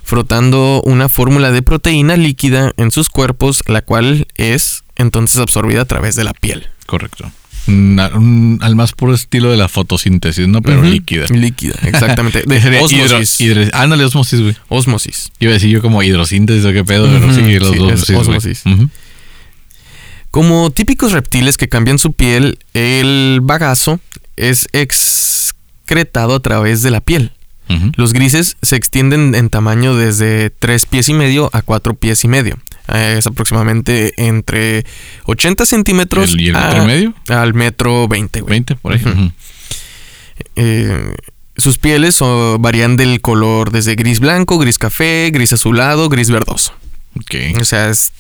[0.04, 5.86] frotando una fórmula de proteína líquida en sus cuerpos, la cual es entonces absorbida a
[5.86, 6.68] través de la piel.
[6.86, 7.32] Correcto.
[7.68, 10.62] Una- un- al más puro estilo de la fotosíntesis, ¿no?
[10.62, 11.28] Pero líquida.
[11.30, 12.44] Líquida, exactamente.
[12.46, 13.40] De osmosis.
[13.42, 14.56] hidro- hidro- ándale, osmosis, güey.
[14.70, 15.32] Osmosis.
[15.40, 17.70] Iba a decir yo como hidrosíntesis o qué pedo, pero sí, los
[18.06, 18.28] sí, dos.
[18.28, 18.40] güey.
[20.36, 24.02] Como típicos reptiles que cambian su piel, el bagazo
[24.36, 27.32] es excretado a través de la piel.
[27.96, 32.28] Los grises se extienden en tamaño desde 3 pies y medio a 4 pies y
[32.28, 32.58] medio.
[32.90, 34.86] Eh, Es aproximadamente entre
[35.24, 37.14] 80 centímetros ¿El- y el a- metro y medio?
[37.30, 38.50] al metro 20, güey.
[38.52, 39.32] 20 por ahí.
[40.58, 41.16] Eh,
[41.56, 46.74] sus pieles oh, varían del color desde gris blanco, gris café, gris azulado, gris verdoso.
[47.18, 47.58] Ok.
[47.62, 48.12] O sea, es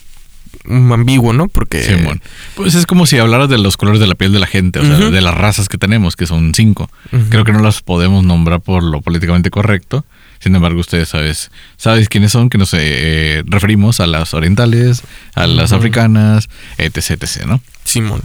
[0.65, 1.48] ambiguo, ¿no?
[1.48, 1.84] Porque...
[1.84, 2.22] Simón.
[2.56, 4.86] Pues es como si hablaras de los colores de la piel de la gente, o
[4.86, 6.89] sea, de las razas que tenemos, que son cinco.
[7.30, 10.06] Creo que no las podemos nombrar por lo políticamente correcto.
[10.39, 15.02] Sin embargo, ustedes sabes, sabes quiénes son, que nos eh, referimos a las orientales,
[15.34, 17.62] a las africanas, etc, etc, ¿no?
[17.84, 18.22] Simón.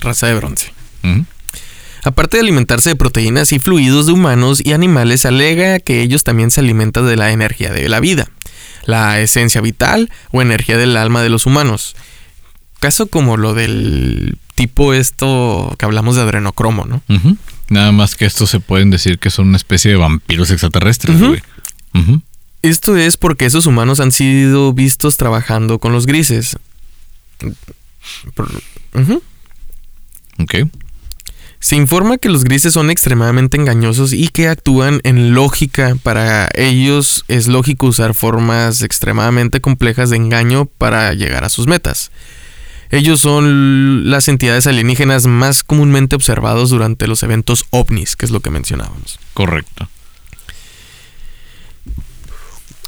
[0.00, 0.72] Raza de bronce.
[2.04, 6.50] Aparte de alimentarse de proteínas y fluidos de humanos y animales, alega que ellos también
[6.50, 8.28] se alimentan de la energía de la vida,
[8.86, 11.94] la esencia vital o energía del alma de los humanos.
[12.80, 17.02] Caso como lo del tipo esto que hablamos de adrenocromo, ¿no?
[17.68, 21.16] Nada más que estos se pueden decir que son una especie de vampiros extraterrestres.
[22.62, 26.56] Esto es porque esos humanos han sido vistos trabajando con los grises.
[30.38, 30.54] Ok.
[31.58, 35.96] Se informa que los grises son extremadamente engañosos y que actúan en lógica.
[36.02, 42.10] Para ellos es lógico usar formas extremadamente complejas de engaño para llegar a sus metas.
[42.90, 48.40] Ellos son las entidades alienígenas más comúnmente observados durante los eventos ovnis, que es lo
[48.40, 49.18] que mencionábamos.
[49.34, 49.88] Correcto.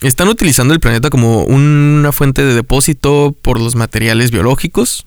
[0.00, 5.06] están utilizando el planeta como una fuente de depósito por los materiales biológicos,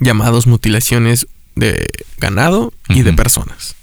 [0.00, 1.28] llamados mutilaciones
[1.58, 1.86] de
[2.18, 3.74] ganado y de personas.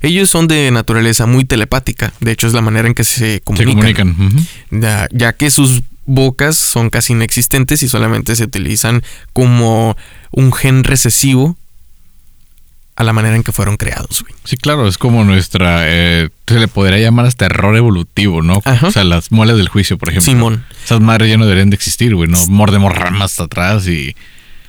[0.00, 3.40] Ellos son de naturaleza muy telepática, de hecho es la manera en que se Se
[3.40, 4.10] comunican, comunican.
[4.10, 4.80] ujú.
[4.80, 9.96] Ya, ya que sus bocas son casi inexistentes y solamente se utilizan como
[10.30, 11.56] un gen recesivo
[12.94, 14.34] a la manera en que fueron creados, güey.
[14.44, 15.82] Sí, claro, es como nuestra.
[15.86, 18.60] eh, se le podría llamar hasta error evolutivo, ¿no?
[18.64, 18.88] Ajá.
[18.88, 20.32] O sea, las muelas del juicio, por ejemplo.
[20.32, 20.64] Simón.
[20.84, 22.28] Esas madres ya no deberían de existir, güey.
[22.28, 24.16] No mordemos ramas atrás y.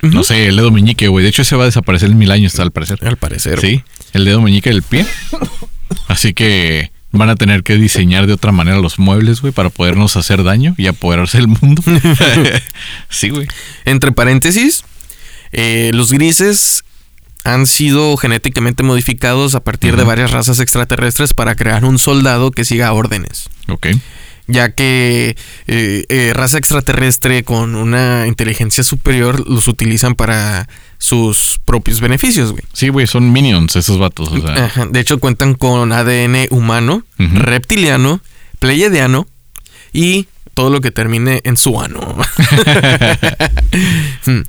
[0.02, 1.22] No sé, el dedo meñique, güey.
[1.22, 2.98] De hecho, ese va a desaparecer en mil años, al parecer.
[3.06, 3.60] Al parecer.
[3.60, 3.82] Sí,
[4.12, 5.06] el dedo meñique del pie.
[6.08, 10.16] Así que van a tener que diseñar de otra manera los muebles, güey, para podernos
[10.16, 11.82] hacer daño y apoderarse del mundo.
[13.08, 13.48] sí, güey.
[13.84, 14.84] Entre paréntesis,
[15.52, 16.84] eh, los grises
[17.44, 22.64] han sido genéticamente modificados a partir de varias razas extraterrestres para crear un soldado que
[22.64, 23.48] siga órdenes.
[23.68, 23.88] Ok.
[24.50, 25.36] Ya que
[25.66, 32.64] eh, eh, raza extraterrestre con una inteligencia superior los utilizan para sus propios beneficios, güey.
[32.72, 34.28] Sí, güey, son minions esos vatos.
[34.30, 38.20] O sea, Ajá, De hecho, cuentan con ADN humano, reptiliano,
[38.58, 39.26] pleiadiano
[39.92, 42.00] y todo lo que termine en su ano.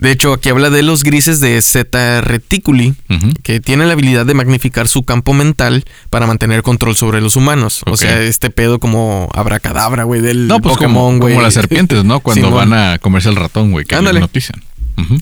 [0.00, 2.94] De hecho, aquí habla de los grises de Zeta Reticuli,
[3.42, 7.82] que tienen la habilidad de magnificar su campo mental para mantener control sobre los humanos.
[7.86, 11.34] O sea, este pedo como abracadabra, güey, del No, pues como, Pokémon, güey.
[11.34, 12.20] como las serpientes, ¿no?
[12.22, 14.20] Cuando van a comerse el ratón, güey, que Ándale.
[14.20, 14.62] notician.
[14.96, 15.18] Ujú.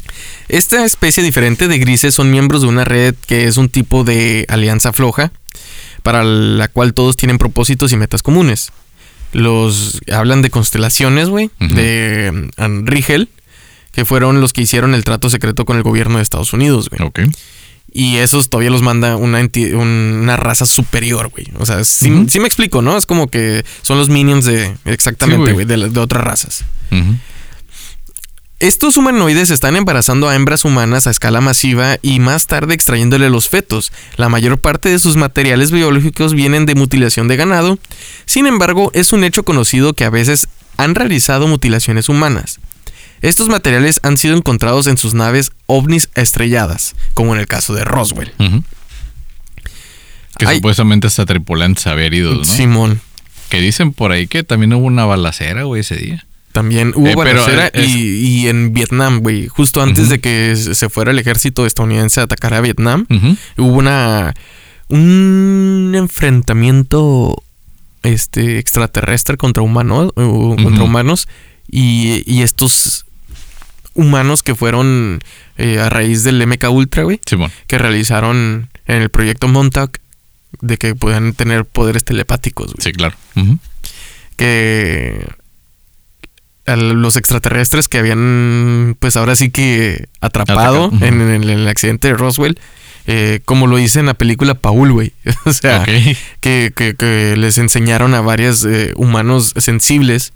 [0.49, 4.47] Esta especie diferente de grises son miembros de una red que es un tipo de
[4.49, 5.33] alianza floja,
[6.05, 8.71] para la cual todos tienen propósitos y metas comunes.
[9.33, 13.29] Los hablan de constelaciones, güey, de um, Rigel,
[13.98, 17.02] que fueron los que hicieron el trato secreto con el gobierno de Estados Unidos, güey.
[17.02, 17.18] Ok.
[17.92, 19.40] Y esos todavía los manda una,
[19.74, 21.48] una raza superior, güey.
[21.58, 22.96] O sea, sí, me explico, ¿no?
[22.96, 25.66] Es como que son los minions de exactamente, güey.
[25.66, 26.64] de, otras razas.
[28.61, 33.48] Estos humanoides están embarazando a hembras humanas a escala masiva y más tarde extrayéndole los
[33.48, 33.90] fetos.
[34.14, 37.80] La mayor parte de sus materiales biológicos vienen de mutilación de ganado.
[38.26, 42.61] Sin embargo, es un hecho conocido que a veces han realizado mutilaciones humanas.
[43.20, 47.85] Estos materiales han sido encontrados en sus naves ovnis estrelladas, como en el caso de
[47.85, 48.33] Roswell.
[50.37, 50.57] Que Ay.
[50.57, 52.44] supuestamente hasta tripulantes había heridos, ¿no?
[52.44, 53.00] Simón.
[53.48, 56.26] Que dicen por ahí que también hubo una balacera, güey, ese día.
[56.52, 59.48] También hubo Eh, pero, balacera eh, y, y en Vietnam, güey.
[59.48, 63.07] Justo antes de que se fuera el ejército estadounidense a atacar a Vietnam,
[63.57, 64.35] hubo una
[64.90, 67.42] un enfrentamiento
[68.02, 71.28] este extraterrestre contra humanos uh, contra humanos
[71.70, 73.04] y, y estos
[73.98, 75.18] humanos que fueron
[75.58, 77.50] eh, a raíz del MK Ultra, güey, Simón.
[77.66, 79.98] que realizaron en el proyecto Montauk
[80.62, 83.14] de que puedan tener poderes telepáticos, güey Sí, claro.
[84.37, 85.26] Que
[86.66, 92.08] a los extraterrestres que habían, pues ahora sí que atrapado en, el, en el accidente
[92.08, 92.58] de Roswell,
[93.06, 95.12] eh, como lo dice en la película Paul, güey.
[95.46, 95.84] o sea,
[96.40, 100.32] que, que- que les enseñaron a varios eh, humanos sensibles.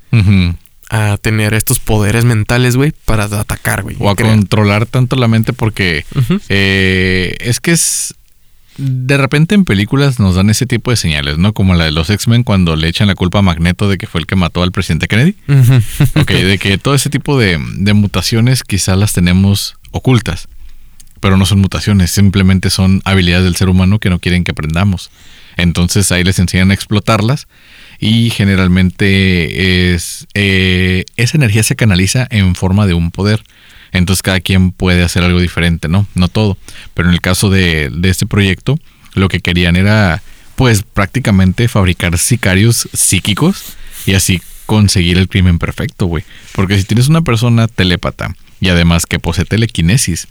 [0.92, 3.96] A tener estos poderes mentales, güey, para atacar, güey.
[3.98, 4.36] O a crear.
[4.36, 6.04] controlar tanto la mente porque
[6.50, 8.14] eh, es que es...
[8.76, 11.54] De repente en películas nos dan ese tipo de señales, ¿no?
[11.54, 14.20] Como la de los X-Men cuando le echan la culpa a Magneto de que fue
[14.20, 15.34] el que mató al presidente Kennedy.
[16.20, 20.48] Ok, de que todo ese tipo de, de mutaciones quizás las tenemos ocultas,
[21.20, 25.10] pero no son mutaciones, simplemente son habilidades del ser humano que no quieren que aprendamos.
[25.56, 27.46] Entonces ahí les enseñan a explotarlas
[28.02, 33.44] y generalmente es eh, esa energía se canaliza en forma de un poder.
[33.92, 36.08] Entonces cada quien puede hacer algo diferente, ¿no?
[36.16, 36.58] No todo.
[36.94, 38.76] Pero en el caso de, de este proyecto,
[39.14, 40.20] lo que querían era
[40.56, 46.24] pues prácticamente fabricar sicarios psíquicos y así conseguir el crimen perfecto, güey.
[46.56, 50.26] Porque si tienes una persona telépata y además que posee telequinesis,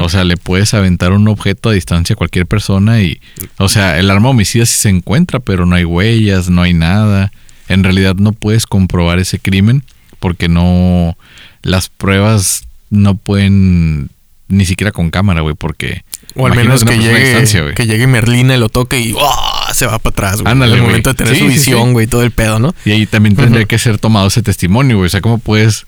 [0.00, 3.20] O sea, le puedes aventar un objeto a distancia a cualquier persona y,
[3.58, 7.32] o sea, el arma homicida sí se encuentra, pero no hay huellas, no hay nada.
[7.68, 9.82] En realidad no puedes comprobar ese crimen
[10.20, 11.16] porque no,
[11.62, 14.10] las pruebas no pueden
[14.48, 16.04] ni siquiera con cámara, güey, porque...
[16.34, 19.72] o al menos que llegue, que llegue Merlina y lo toque y ¡ah!
[19.72, 20.52] se va para atrás, güey.
[20.52, 20.90] Ándale, Al güey.
[20.90, 21.92] momento de tener Sí, su visión, sí.
[21.92, 22.74] güey, todo el pedo, ¿no?
[22.84, 25.06] Y ahí también tendría que ser tomado ese testimonio, güey.
[25.06, 25.86] O sea, ¿cómo puedes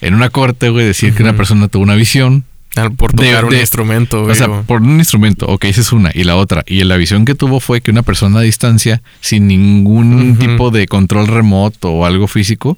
[0.00, 2.44] en una corte, güey, decir que una persona tuvo una visión?
[2.96, 4.32] Por De- tocar un de- instrumento, güey.
[4.32, 6.10] O sea, por un instrumento, ok, esa es una.
[6.14, 9.46] Y la otra, y la visión que tuvo fue que una persona a distancia, sin
[9.46, 12.76] ningún tipo de control remoto o algo físico,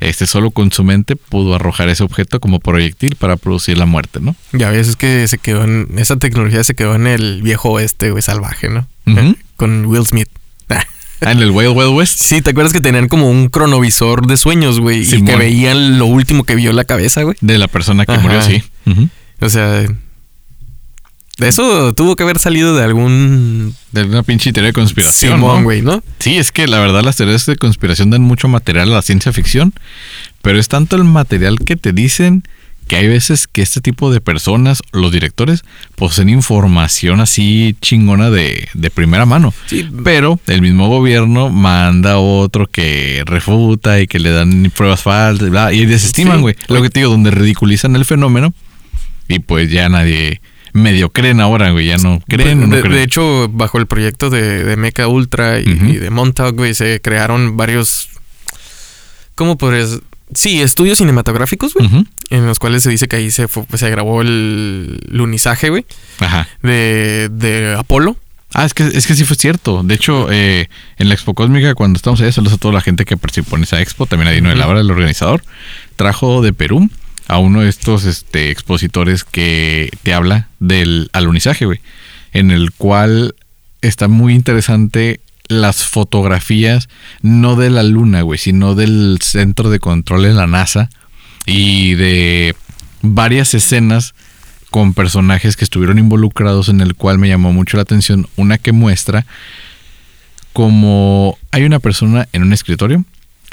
[0.00, 4.18] este solo con su mente pudo arrojar ese objeto como proyectil para producir la muerte,
[4.20, 4.34] ¿no?
[4.52, 5.88] Ya ves, es que se quedó en.
[5.96, 8.86] Esa tecnología se quedó en el viejo oeste, güey, salvaje, ¿no?
[9.06, 9.36] Ujú.
[9.56, 10.28] Con Will Smith.
[11.24, 12.18] Ah, en el Wild Wild West.
[12.20, 15.02] Sí, ¿te acuerdas que tenían como un cronovisor de sueños, güey?
[15.02, 17.36] y que veían lo último que vio la cabeza, güey.
[17.40, 18.22] De la persona que Ajá.
[18.22, 18.60] murió, sí.
[18.86, 19.08] Ujú.
[19.42, 19.84] O sea,
[21.38, 25.34] eso tuvo que haber salido de algún De una pinche teoría de conspiración.
[25.36, 25.64] Simón, ¿no?
[25.64, 26.02] güey, ¿no?
[26.18, 29.32] Sí, es que la verdad las teorías de conspiración dan mucho material a la ciencia
[29.32, 29.72] ficción,
[30.42, 32.44] pero es tanto el material que te dicen
[32.86, 35.62] que hay veces que este tipo de personas, los directores,
[35.94, 39.54] poseen información así chingona de, de primera mano.
[39.66, 39.88] Sí.
[40.04, 45.72] Pero el mismo gobierno manda otro que refuta y que le dan pruebas falsas bla,
[45.72, 46.42] y desestiman, Sí.
[46.42, 46.56] güey.
[46.68, 48.52] Lo que te digo, donde ridiculizan el fenómeno
[49.28, 50.40] y pues ya nadie
[50.74, 51.86] medio creen ahora, güey.
[51.86, 52.96] Ya no creen no de, creen.
[52.96, 57.56] de hecho, bajo el proyecto de, de Mecha Ultra y, de Montauk, güey, se crearon
[57.56, 58.08] varios.
[59.34, 60.00] ¿Cómo podrías.?
[60.34, 62.06] Sí, estudios cinematográficos, güey.
[62.30, 65.84] En los cuales se dice que ahí se, fue- se grabó el lunizaje, güey,
[66.20, 66.48] Ajá.
[66.62, 68.16] de, de Apolo.
[68.54, 69.82] Ah, es que, es que sí fue cierto.
[69.82, 73.04] De hecho, eh, en la Expo Cósmica, cuando estamos allá, saludos a toda la gente
[73.04, 74.56] que participó en esa expo, también a Dino de.
[74.56, 75.42] Labra, el organizador,
[75.96, 76.88] trajo de Perú
[77.28, 81.80] a uno de estos este, expositores que te habla del alunizaje, güey,
[82.32, 83.34] en el cual
[83.80, 86.88] está muy interesante las fotografías,
[87.20, 90.90] no de la luna, güey, sino del centro de control en la NASA
[91.46, 92.54] y de
[93.02, 94.14] varias escenas
[94.70, 98.72] con personajes que estuvieron involucrados en el cual me llamó mucho la atención una que
[98.72, 99.26] muestra
[100.52, 103.04] como hay una persona en un escritorio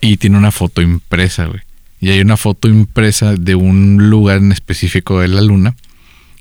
[0.01, 1.61] y tiene una foto impresa, güey.
[2.01, 5.75] Y hay una foto impresa de un lugar en específico de la luna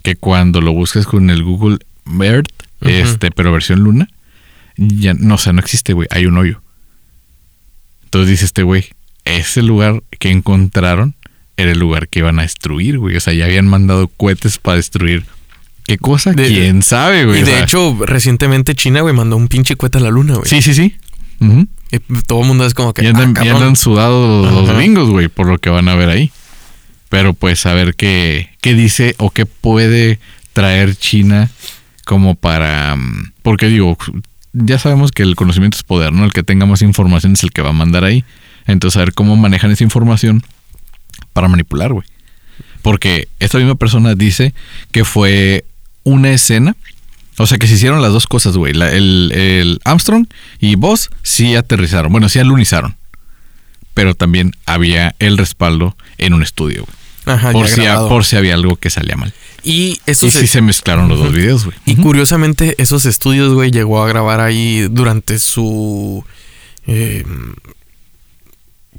[0.03, 1.79] que cuando lo buscas con el Google
[2.21, 2.47] Earth,
[2.81, 4.09] este, pero versión luna,
[4.77, 6.63] ya no, o sea, no existe, güey, hay un hoyo.
[8.05, 8.87] Entonces dice este güey,
[9.25, 11.15] ese lugar que encontraron
[11.57, 13.17] era el lugar que iban a destruir, güey.
[13.17, 15.25] O sea, ya habían mandado cohetes para destruir.
[15.85, 16.33] ¿Qué cosa?
[16.33, 17.41] De- ¿Quién sabe, güey?
[17.41, 20.49] y de hecho, recientemente China, güey, mandó un pinche cohete a la luna, güey.
[20.49, 20.95] Sí, sí, sí.
[21.91, 23.03] Y todo el mundo es como que.
[23.03, 23.57] Y andan, ah, y cabrón.
[23.57, 24.79] andan sudados los, Ajá.
[24.79, 26.31] gringos, güey, por lo que van a ver ahí.
[27.09, 30.19] Pero pues a ver qué, qué dice o qué puede
[30.53, 31.51] traer China
[32.05, 32.95] como para...
[32.97, 33.97] mm, Porque digo,
[34.53, 36.25] ya sabemos que el conocimiento es poder, ¿no?
[36.25, 38.25] El que tenga más información es el que va a mandar ahí.
[38.67, 40.43] Entonces a ver cómo manejan esa información
[41.33, 42.07] para manipular, güey.
[42.83, 44.53] Porque esta misma persona dice
[44.93, 45.65] que fue
[46.05, 46.77] una escena.
[47.39, 48.73] O sea que se hicieron las dos cosas, güey.
[48.73, 50.27] El, el Armstrong
[50.61, 52.11] y Buzz sí aterrizaron.
[52.13, 52.97] Bueno, sí alunizaron.
[53.95, 57.37] Pero también había el respaldo en un estudio, güey.
[57.37, 59.35] Ajá, Por si, por si había algo que salía mal.
[59.63, 61.77] Y eso y sí se mezclaron los dos videos, güey.
[61.85, 66.25] Y curiosamente, esos estudios, güey, llegó a grabar ahí durante su.
[66.87, 67.25] eh,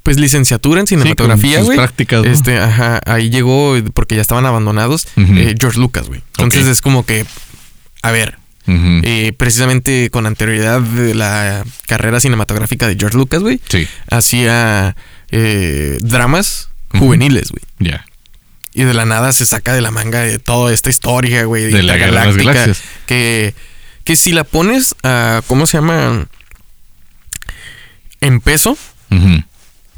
[0.03, 1.77] pues licenciatura en cinematografía, sus güey.
[1.77, 2.31] prácticas, ¿no?
[2.31, 6.21] Este, ajá, ahí llegó porque ya estaban abandonados eh, George Lucas, güey.
[6.37, 7.25] Entonces es como que,
[8.01, 13.87] a ver, eh, precisamente con anterioridad de la carrera cinematográfica de George Lucas, güey, Sí,
[14.11, 14.95] hacía
[15.31, 17.63] eh, dramas juveniles, güey.
[17.79, 18.05] ya.
[18.73, 21.65] Y de la nada se saca de la manga de toda esta historia, güey.
[21.71, 22.81] De la de las Galaxias.
[23.07, 23.55] Que,
[24.03, 26.27] que si la pones a, ¿cómo se llama?
[28.21, 28.77] En peso,
[29.09, 29.43] Ujú.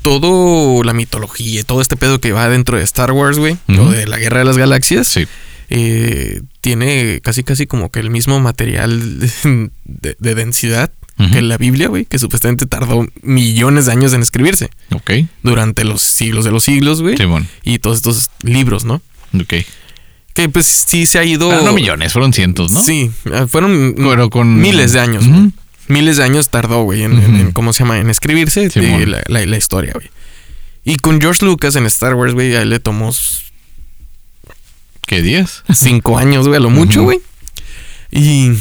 [0.02, 3.82] todo la mitología y todo este pedo que va dentro de Star Wars, güey, Ujú.
[3.82, 5.28] o de la Guerra de las Galaxias, Sí.
[5.70, 9.20] eh, tiene casi casi como que el mismo material
[9.86, 10.92] de, de densidad
[11.34, 15.12] que la Biblia, güey, que supuestamente tardó millones de años en escribirse Ok.
[15.44, 17.16] durante los siglos de los siglos, güey.
[17.16, 17.48] Simón.
[17.64, 19.04] Y todos estos libros, ¿no?
[19.40, 19.54] Ok.
[20.34, 21.52] Que pues sí se ha ido.
[21.52, 22.82] Ah, no millones, fueron cientos, ¿no?
[22.82, 24.60] Sí, ah, fueron Pero con...
[24.62, 25.28] miles de años.
[25.28, 25.52] Güey.
[25.90, 28.00] Miles de años tardó, güey, en, ¿cómo se llama?
[28.00, 29.12] En escribirse de Simón.
[29.12, 30.10] la, la- la historia, güey.
[30.84, 33.12] Y con George Lucas en Star Wars, güey, a él le tomó
[35.12, 35.66] ¿Qué días?
[35.74, 37.20] cinco años, güey, a lo mucho, güey.
[38.12, 38.52] Y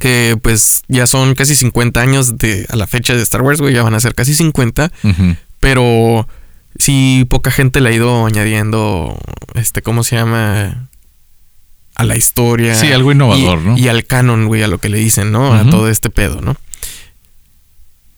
[0.00, 3.72] que pues ya son casi 50 años de a la fecha de Star Wars, güey,
[3.72, 5.36] ya van a ser casi 50, Ujú.
[5.60, 6.26] pero
[6.80, 9.16] sí poca gente le ha ido añadiendo
[9.54, 10.88] este ¿cómo se llama?
[11.94, 12.74] a la historia.
[12.74, 13.78] Sí, algo innovador, y, ¿no?
[13.78, 15.54] Y al canon, güey, a lo que le dicen, ¿no?
[15.54, 16.56] A todo este pedo, ¿no?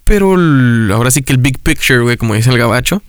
[0.05, 3.03] Pero el- ahora sí que el big picture, güey, como dice el gabacho,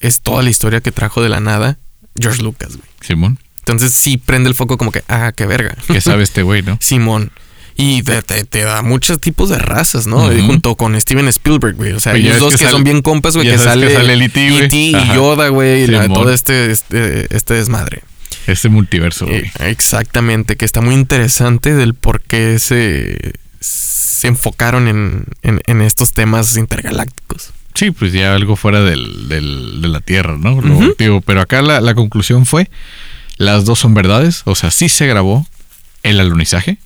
[0.00, 1.76] es toda la historia que trajo de la nada
[2.18, 2.88] George Lucas, güey.
[3.02, 3.38] Simón.
[3.66, 5.74] Entonces sí prende el foco como que, ah, qué verga.
[5.88, 6.78] ¿Qué sabe este güey, no?
[6.80, 7.32] Simón.
[7.78, 10.30] Y te, te- te da muchos tipos de razas, ¿no?
[10.46, 11.92] Junto con Steven Spielberg, güey.
[11.92, 13.92] O sea, ellos ves dos que que, sale- son bien compas, güey, que sale, que
[13.94, 14.64] sale el güey.
[14.64, 14.76] E.T.
[14.76, 14.92] y.
[15.14, 18.02] Yoda, güey, y la- todo este, este, este desmadre.
[18.46, 19.40] Este multiverso, güey.
[19.40, 25.82] Eh, exactamente, que está muy interesante del por qué se, se enfocaron en, en- en
[25.82, 27.50] estos temas intergalácticos.
[27.74, 30.62] Sí, pues ya algo fuera del, del- de la Tierra, ¿no?
[30.62, 32.70] Lo digo, pero acá la, la conclusión fue,
[33.36, 35.46] las dos son verdades, o sea, sí se grabó
[36.02, 36.78] el alunizaje,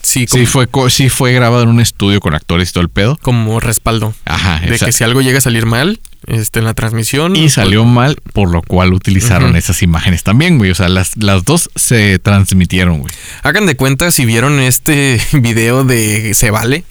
[0.00, 2.88] Sí, como, Sí fue, sí fue grabado en un estudio con actores y todo el
[2.88, 3.18] pedo.
[3.20, 4.14] como respaldo.
[4.24, 7.36] Ajá, De que si algo llega a salir mal este, en la transmisión.
[7.36, 10.70] Y pues, salió mal, por lo cual utilizaron esas imágenes también, güey.
[10.70, 13.12] O sea, las, las dos se transmitieron, güey.
[13.42, 16.84] Hagan de cuenta si vieron este video de Se Vale.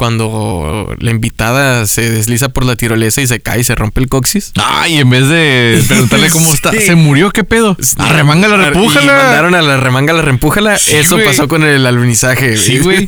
[0.00, 4.08] Cuando la invitada se desliza por la tirolesa y se cae y se rompe el
[4.08, 4.50] coxis.
[4.56, 6.80] Ay, en vez de preguntarle cómo está, Sí.
[6.80, 7.30] ¿se murió?
[7.32, 7.76] ¿Qué pedo?
[7.98, 9.12] Arremángala, Y repújala.
[9.12, 10.78] mandaron a la remanga, la reempújala.
[10.78, 12.56] Sí, Eso pasó con el alunizaje.
[12.56, 13.06] Sí, güey.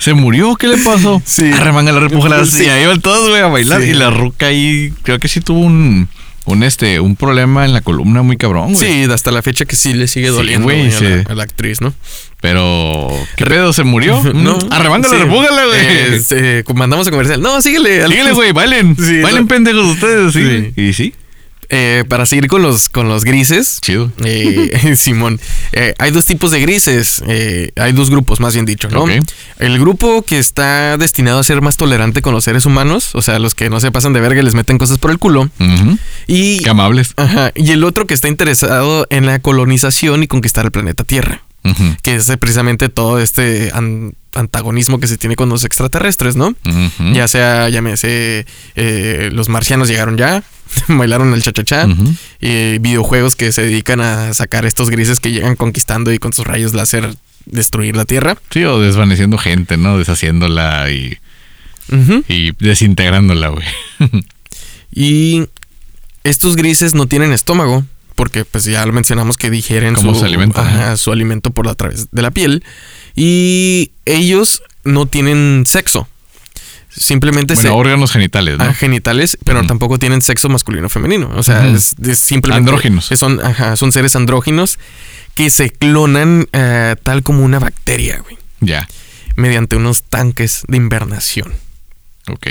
[0.00, 0.56] ¿Se murió?
[0.56, 1.20] ¿Qué le pasó?
[1.26, 1.52] Sí.
[1.52, 2.42] Arremángala, repújala.
[2.46, 2.64] Sí.
[2.64, 3.82] Y ahí van todos, güey, a bailar.
[3.82, 6.08] Y la ruca ahí, creo que sí tuvo un,
[6.44, 9.04] un, este, un problema en la columna muy cabrón, güey.
[9.04, 11.06] Sí, hasta la fecha que sí le sigue Sí, doliendo güey, a, la, sí.
[11.28, 11.94] a la actriz, ¿no?
[12.40, 13.72] Pero, ¿qué pedo?
[13.72, 14.20] ¿Se murió?
[14.34, 14.56] No.
[14.58, 15.28] Mm, Arremángala, Sí.
[15.28, 15.46] güey.
[15.80, 17.40] Eh, se- mandamos a comercial.
[17.40, 18.06] No, síguele.
[18.08, 18.96] Síguele, güey, bailen.
[18.96, 19.46] Bailen no.
[19.48, 20.32] pendejos ustedes.
[20.32, 20.72] Sí.
[20.80, 21.14] Y sí,
[21.74, 23.78] Eh, para seguir con los, con los grises.
[23.80, 24.12] chido.
[24.24, 25.40] eh, Simón,
[25.72, 27.22] eh, hay dos tipos de grises.
[27.26, 29.06] eh, hay dos grupos, más bien dicho, ¿no?
[29.58, 33.38] El grupo que está destinado a ser más tolerante con los seres humanos, o sea,
[33.38, 35.48] los que no se pasan de verga y les meten cosas por el culo.
[35.58, 35.98] Ujú.
[36.26, 37.14] Y, Qué amables.
[37.16, 41.42] ajá, y el otro que está interesado en la colonización y conquistar el planeta Tierra.
[42.02, 46.48] Que es precisamente todo este an- antagonismo que se tiene con los extraterrestres, ¿no?
[46.48, 47.12] Ujú.
[47.12, 50.42] Ya sea, llámese, eh, los marcianos llegaron ya,
[50.88, 51.86] bailaron el cha-cha-cha,
[52.40, 56.46] y videojuegos que se dedican a sacar estos grises que llegan conquistando y con sus
[56.46, 57.14] rayos láser
[57.46, 58.36] destruir la Tierra.
[58.50, 59.98] Sí, o desvaneciendo gente, ¿no?
[59.98, 61.18] Deshaciéndola y,
[62.28, 63.66] y desintegrándola, güey.
[64.94, 65.44] Y
[66.22, 67.84] estos grises no tienen estómago,
[68.22, 71.66] porque pues ya lo mencionamos que digieren ¿Cómo su, se alimentan, ajá, su alimento por
[71.66, 72.62] a través de la piel.
[73.16, 76.06] Y ellos no tienen sexo.
[76.88, 77.74] Simplemente bueno, se...
[77.74, 78.64] órganos genitales, ¿no?
[78.64, 81.32] Ah, genitales, pero tampoco tienen sexo masculino o femenino.
[81.34, 81.74] O sea, Ujú.
[81.74, 82.70] es, es simplemente.
[82.70, 83.06] Andróginos.
[83.06, 84.78] Son, ajá, son seres andróginos
[85.34, 88.38] que se clonan eh, tal como una bacteria, güey.
[88.60, 88.88] Ya.
[89.34, 91.52] Mediante unos tanques de invernación.
[92.28, 92.46] Ok.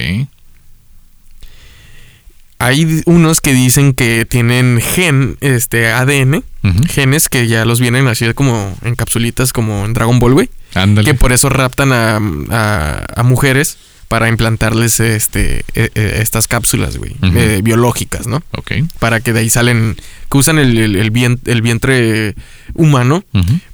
[2.65, 6.43] Hay unos que dicen que tienen gen, este ADN,
[6.89, 10.49] genes que ya los vienen así como en capsulitas, como en Dragon Ball, güey.
[10.75, 11.05] Ándale.
[11.09, 12.17] Que por eso raptan a,
[12.49, 18.43] a- a mujeres para implantarles este eh, eh, estas cápsulas, güey, eh, biológicas, ¿no?
[18.57, 18.71] Ok.
[18.99, 19.95] Para que de ahí salen,
[20.29, 22.35] que usan el, el- el vien- el vientre
[22.73, 23.23] humano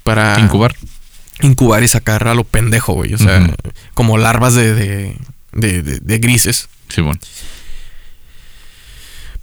[0.03, 0.75] para Incubar.
[1.41, 3.13] incubar y sacar a lo pendejo, güey.
[3.13, 3.51] O sea,
[3.95, 5.17] como larvas de, de,
[5.53, 6.69] de- de- de grises.
[6.89, 7.19] Sí, bueno.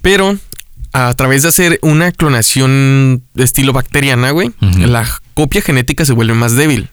[0.05, 0.37] Pero
[0.93, 5.03] a través de hacer una clonación de estilo bacteriana, güey, la
[5.33, 6.89] copia genética se vuelve más débil.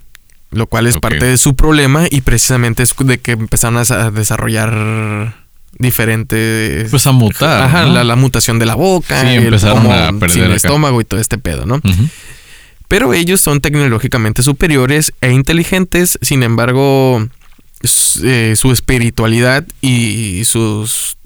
[0.50, 4.06] Lo cual es parte de su problema y precisamente es de que empezaron a sa-
[4.06, 5.34] a desarrollar
[5.78, 6.90] diferentes...
[6.90, 7.62] Pues a mutar.
[7.64, 7.92] Ajá, ¿no?
[7.92, 10.54] la, la mutación de la boca, Sí, el empezaron a perder sin acá.
[10.54, 11.80] estómago y todo este pedo, ¿no?
[12.88, 17.26] Pero ellos son tecnológicamente superiores e inteligentes, sin embargo,
[18.22, 21.16] eh, su espiritualidad y sus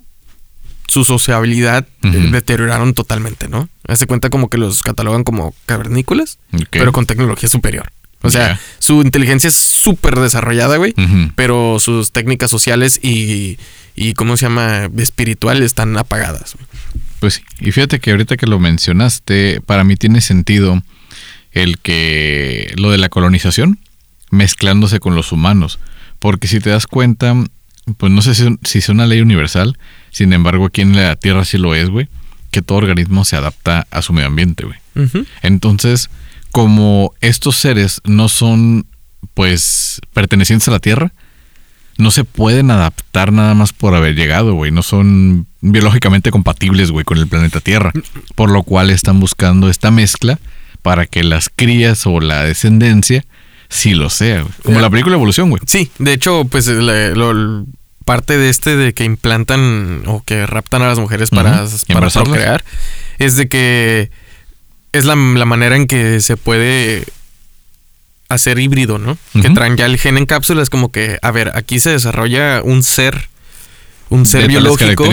[0.86, 3.68] su sociabilidad eh, deterioraron totalmente, ¿no?
[3.86, 6.38] Hace cuenta como que los catalogan como cavernícolas,
[6.70, 7.92] pero con tecnología superior.
[8.22, 10.94] O sea, su inteligencia es súper desarrollada, güey,
[11.34, 13.58] pero sus técnicas sociales y,
[13.94, 14.88] y, ¿cómo se llama?
[14.96, 16.56] Espiritual están apagadas.
[17.20, 17.42] Pues sí.
[17.60, 20.82] Y fíjate que ahorita que lo mencionaste, para mí tiene sentido
[21.52, 23.78] el que lo de la colonización
[24.30, 25.78] mezclándose con los humanos.
[26.18, 27.34] Porque si te das cuenta,
[27.96, 29.78] pues no sé si, si es una ley universal,
[30.16, 32.08] sin embargo aquí en la Tierra sí lo es, güey,
[32.50, 34.78] que todo organismo se adapta a su medio ambiente, güey.
[35.42, 36.08] Entonces,
[36.52, 38.86] como estos seres no son,
[39.34, 41.12] pues, pertenecientes a la Tierra,
[41.98, 44.70] no se pueden adaptar nada más por haber llegado, güey.
[44.70, 47.92] No son biológicamente compatibles, güey, con el planeta Tierra.
[48.34, 50.38] Por lo cual están buscando esta mezcla
[50.82, 53.24] para que las crías o la descendencia
[53.68, 54.52] sí lo sea, güey.
[54.62, 55.60] Como la película Evolución, güey.
[55.66, 57.66] Sí, de hecho, pues le- lo-
[58.06, 62.64] parte de este de que implantan o que raptan a las mujeres para, para procrear
[63.18, 64.10] es de que
[64.92, 67.04] es la, la manera en que se puede
[68.28, 69.18] hacer híbrido, ¿no?
[69.32, 72.82] Que traen ya el gen en cápsulas como que, a ver, aquí se desarrolla un
[72.82, 73.28] ser,
[74.08, 75.04] un ser De biológico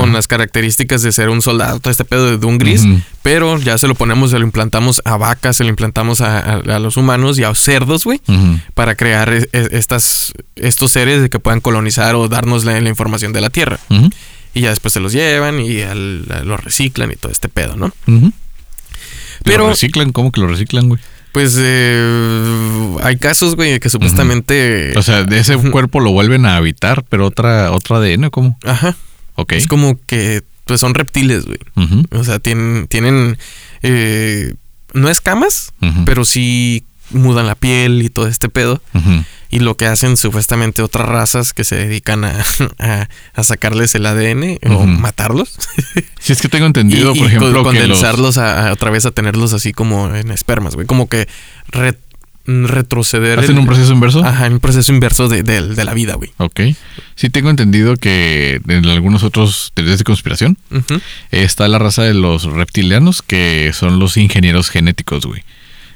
[0.00, 2.82] con las características de ser un soldado, todo este pedo de, un gris,
[3.22, 6.76] pero ya se lo ponemos, se lo implantamos a vacas, se lo implantamos a, a-
[6.76, 8.20] a los humanos y a cerdos, güey
[8.74, 13.40] para crear estas, estos seres de que puedan colonizar o darnos la, la información de
[13.42, 13.78] la Tierra.
[14.54, 17.92] Y ya después se los llevan y al- los reciclan y todo este pedo, ¿no?
[19.44, 20.10] Pero- ¿Lo reciclan?
[20.12, 21.00] ¿Cómo que lo reciclan, güey?
[21.32, 24.96] Pues eh, hay casos, güey, que supuestamente...
[24.96, 28.58] O sea, de ese cuerpo lo vuelven a habitar, pero otra, otra ADN, ¿cómo?
[28.64, 28.96] Ajá.
[29.34, 29.52] Ok.
[29.52, 31.58] Es como que pues son reptiles, güey.
[32.10, 32.86] O sea, tienen...
[32.88, 33.38] tienen
[33.82, 34.54] eh,
[34.94, 35.72] no escamas,
[36.04, 38.80] pero sí mudan la piel y todo este pedo.
[39.50, 42.44] Y lo que hacen supuestamente otras razas que se dedican a,
[42.78, 45.56] a- a sacarles el ADN o matarlos.
[46.20, 47.98] Si es que tengo entendido, y, por y ejemplo, con- que los...
[47.98, 50.86] condensarlos a, a otra vez a tenerlos así como en espermas, güey.
[50.86, 51.26] Como que
[51.68, 51.96] re-
[52.44, 53.38] retroceder.
[53.38, 54.24] ¿Hacen el- un proceso inverso?
[54.24, 56.30] Ajá, un proceso inverso de, de- de la vida, güey.
[56.38, 56.60] Ok.
[57.14, 60.58] Sí tengo entendido que en algunos otros teorías de conspiración
[61.30, 65.42] está la raza de los reptilianos, que son los ingenieros genéticos, güey.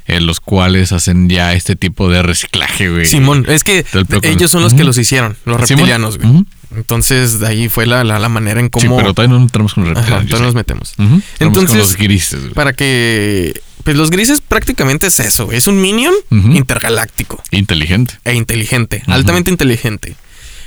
[0.07, 3.07] En los cuales hacen ya este tipo de reciclaje, güey.
[3.07, 3.85] Simón, es que
[4.23, 6.45] ellos son los que los hicieron, los reptilianos, güey.
[6.75, 8.97] Entonces, de ahí fue la, la, la manera en Sí, cómo.
[8.97, 10.31] pero todavía no entramos con los Ajá, reptilianos.
[10.31, 11.23] yo entonces nos metemos.
[11.39, 12.55] Entonces, con los grises, güey.
[12.55, 13.61] Para que.
[13.85, 15.59] Pues los grises prácticamente es eso, güey.
[15.59, 18.15] Es un minion intergaláctico Inteligente.
[18.25, 20.15] e inteligente, altamente inteligente.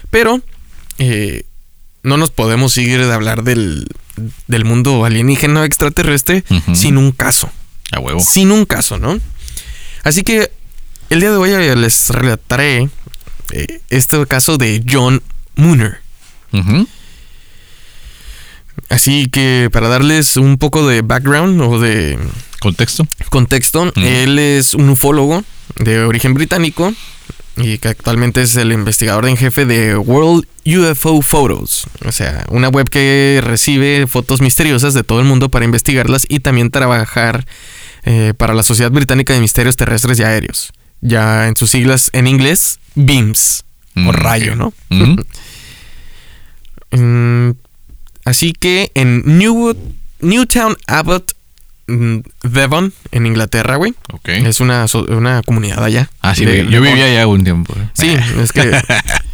[0.09, 0.41] Pero
[0.97, 1.43] eh,
[2.03, 3.87] no nos podemos ir de hablar del,
[4.47, 7.49] del mundo alienígena extraterrestre sin un caso.
[7.95, 8.19] A huevo.
[8.19, 9.19] Sin un caso, ¿no?
[10.03, 10.51] Así que
[11.09, 12.89] el día de hoy eh, les relataré
[13.51, 15.21] eh, este caso de John
[15.55, 15.99] Mooner.
[18.89, 22.19] Así que para darles un poco de background o de
[22.59, 23.05] Contexto.
[23.29, 25.43] contexto, él es un ufólogo
[25.77, 26.93] de origen británico
[27.57, 32.69] y que actualmente es el investigador en jefe de World UFO Photos, o sea, una
[32.69, 37.45] web que recibe fotos misteriosas de todo el mundo para investigarlas y también trabajar
[38.05, 42.27] eh, para la Sociedad Británica de Misterios Terrestres y Aéreos, ya en sus siglas en
[42.27, 44.57] inglés, Mm, o rayo, ok.
[44.57, 44.73] ¿no?
[46.91, 47.51] Mm,
[48.25, 49.75] así que en Newwood,
[50.21, 51.33] Newtown Abbott,
[51.87, 53.93] mm, Devon, en Inglaterra, güey.
[54.13, 54.29] Ok.
[54.29, 56.09] Es una, una comunidad allá.
[56.21, 57.73] Ah, sí, De- yo vivía allá un tiempo.
[57.77, 57.89] eh.
[57.93, 58.79] Sí, es que.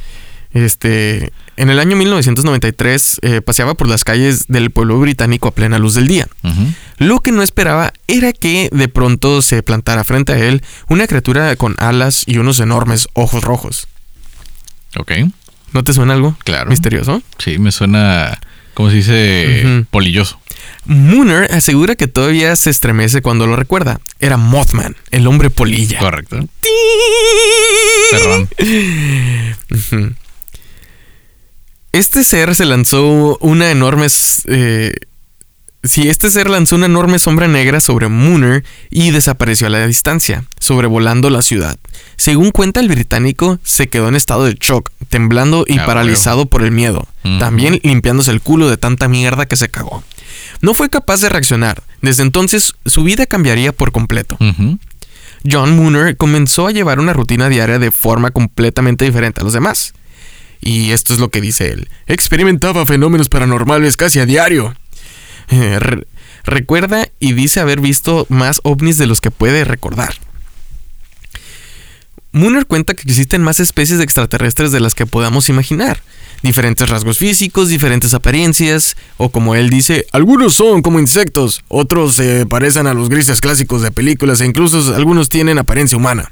[0.53, 1.31] este.
[1.57, 5.93] En el año 1993 eh, paseaba por las calles del pueblo británico a plena luz
[5.93, 6.27] del día.
[6.43, 6.73] Ujú.
[7.01, 11.55] Lo que no esperaba era que de pronto se plantara frente a él una criatura
[11.55, 13.87] con alas y unos enormes ojos rojos.
[14.97, 15.11] Ok.
[15.73, 16.37] ¿No te suena algo?
[16.43, 16.69] Claro.
[16.69, 17.23] Misterioso.
[17.39, 18.39] Sí, me suena,
[18.75, 19.85] ¿cómo se dice?
[19.89, 20.39] Polilloso.
[20.85, 23.99] Mooner asegura que todavía se estremece cuando lo recuerda.
[24.19, 25.97] Era Mothman, el hombre polilla.
[25.97, 26.47] Correcto.
[28.11, 28.49] Perrón.
[29.71, 30.13] Ujú.
[31.93, 34.05] Este ser se lanzó una enorme.
[34.05, 34.43] s-
[35.83, 40.45] sí, este ser lanzó una enorme sombra negra sobre Mooner y desapareció a la distancia,
[40.59, 41.77] sobrevolando la ciudad.
[42.17, 46.63] Según cuenta el británico, se quedó en estado de shock, temblando y Ah, paralizado por
[46.63, 47.07] el miedo,
[47.39, 50.03] también limpiándose el culo de tanta mierda que se cagó.
[50.61, 51.83] No fue capaz de reaccionar.
[52.01, 54.37] Desde entonces, su vida cambiaría por completo.
[55.49, 59.93] John Mooner comenzó a llevar una rutina diaria de forma completamente diferente a los demás.
[60.61, 61.89] Y esto es lo que dice él.
[62.05, 64.75] Experimentaba fenómenos paranormales casi a diario.
[65.79, 66.07] Re-
[66.43, 70.15] recuerda y dice haber visto más ovnis de los que puede recordar.
[72.33, 76.01] Mooner cuenta que existen más especies de extraterrestres de las que podamos imaginar.
[76.41, 82.45] Diferentes rasgos físicos, diferentes apariencias, o como él dice, algunos son como insectos, otros se
[82.45, 86.31] parecen a los grises clásicos de películas e incluso algunos tienen apariencia humana.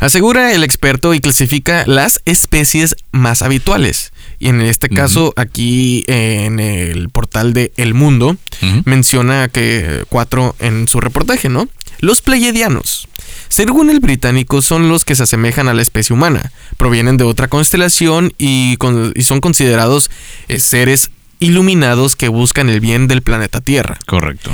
[0.00, 4.12] Asegura el experto y clasifica las especies más habituales.
[4.42, 8.36] Y en este caso, aquí en el portal de El Mundo,
[8.84, 11.68] menciona que cuatro en su reportaje, ¿no?
[12.00, 13.06] Los pleiadianos.
[13.48, 16.50] Según el británico, son los que se asemejan a la especie humana.
[16.76, 20.10] Provienen de otra constelación y, con- y son considerados
[20.48, 23.96] eh, seres iluminados que buscan el bien del planeta Tierra.
[24.06, 24.50] Correcto.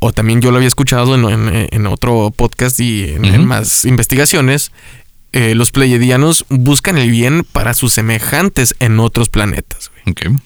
[0.00, 4.70] O también yo lo había escuchado en, en- en otro podcast y en, más investigaciones.
[5.32, 9.90] Eh, los pleiadianos buscan el bien para sus semejantes en otros planetas.
[10.04, 10.36] güey.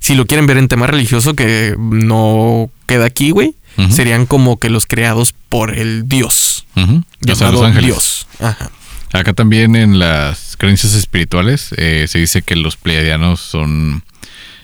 [0.00, 3.54] Si lo quieren ver en tema religioso, que no queda aquí, güey,
[3.90, 6.66] serían como que los creados por el Dios.
[6.74, 7.86] O sea, llamado los ángeles.
[7.86, 8.26] Dios.
[8.40, 8.70] Ajá.
[9.12, 14.02] Acá también en las creencias espirituales eh, se dice que los pleiadianos son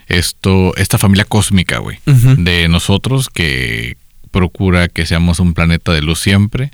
[0.06, 3.96] esto, esta familia cósmica, güey, de nosotros que
[4.30, 6.72] procura que seamos un planeta de luz siempre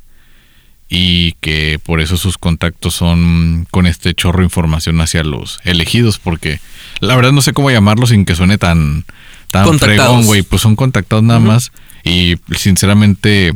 [0.93, 6.19] y que por eso sus contactos son con este chorro de información hacia los elegidos,
[6.19, 6.61] porque
[6.99, 9.05] la verdad no sé cómo llamarlo sin que suene tan,
[9.51, 11.71] tan fregón, güey, pues son contactados nada más
[12.05, 13.53] y sinceramente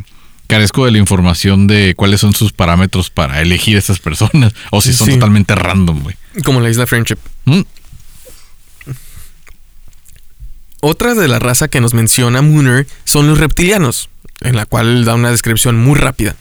[0.47, 4.80] carezco de la información de cuáles son sus parámetros para elegir a estas personas o
[4.80, 5.14] si son Sí.
[5.14, 6.14] totalmente random, güey.
[6.45, 7.18] Como la isla Friendship.
[7.47, 7.62] Mm,
[10.80, 14.11] Otra de la raza que nos menciona Mooner son los reptilianos,
[14.43, 16.37] en la cual da una descripción muy rápida.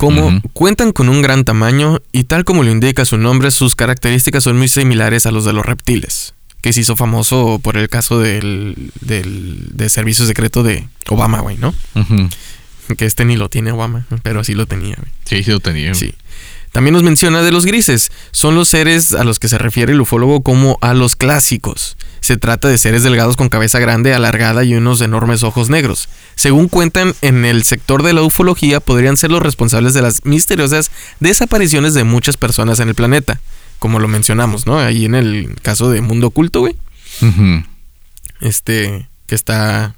[0.00, 4.44] Como cuentan con un gran tamaño y tal como lo indica su nombre, sus características
[4.44, 8.18] son muy similares a los de los reptiles, que se hizo famoso por el caso
[8.18, 11.74] del, del, de servicio secreto de Obama, güey, ¿no?
[12.96, 14.96] Que este ni lo tiene Obama, pero sí lo tenía.
[14.96, 15.12] güey.
[15.24, 15.94] Sí, sí lo tenía.
[15.94, 16.14] Sí.
[16.72, 18.10] También nos menciona de los grises.
[18.32, 21.96] Son los seres a los que se refiere el ufólogo como a los clásicos.
[22.30, 26.08] Se trata de seres delgados con cabeza grande, alargada y unos enormes ojos negros.
[26.36, 30.92] Según cuentan, en el sector de la ufología podrían ser los responsables de las misteriosas
[31.18, 33.40] desapariciones de muchas personas en el planeta.
[33.80, 34.78] Como lo mencionamos, ¿no?
[34.78, 36.76] Ahí en el caso de Mundo Oculto, güey.
[37.20, 37.64] Ujú.
[38.40, 39.96] Este, que está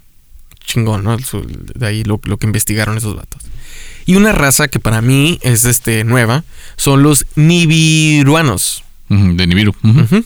[0.65, 1.19] chingón, ¿no?
[1.19, 3.43] De ahí lo, lo que investigaron esos vatos.
[4.07, 6.45] Y una raza que para mí es este, nueva
[6.77, 8.85] son los nibiruanos.
[9.11, 9.75] De Nibiru.
[9.85, 10.25] Ujú.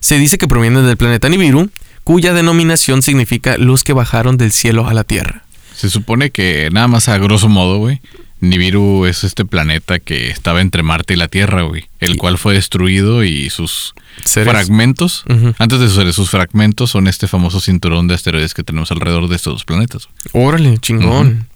[0.00, 1.70] Se dice que provienen del planeta Nibiru,
[2.04, 5.42] cuya denominación significa los que bajaron del cielo a la tierra.
[5.74, 8.00] Se supone que nada más a grosso modo, güey.
[8.40, 11.86] Nibiru es este planeta que estaba entre Marte y la Tierra, güey.
[12.00, 13.94] El cual fue destruido y sus
[14.24, 15.24] Seres- fragmentos,
[15.58, 19.36] antes de sus, sus fragmentos, son este famoso cinturón de asteroides que tenemos alrededor de
[19.36, 20.08] estos dos planetas.
[20.32, 21.48] Órale, chingón.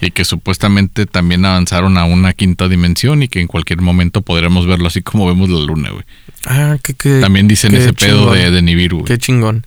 [0.00, 4.66] Y que supuestamente también avanzaron a una quinta dimensión y que en cualquier momento podremos
[4.66, 6.04] verlo así como vemos la luna, güey.
[6.44, 9.06] Ah, qué, qué- También dicen ese pedo de, de Nibiru, güey.
[9.08, 9.66] Qué chingón.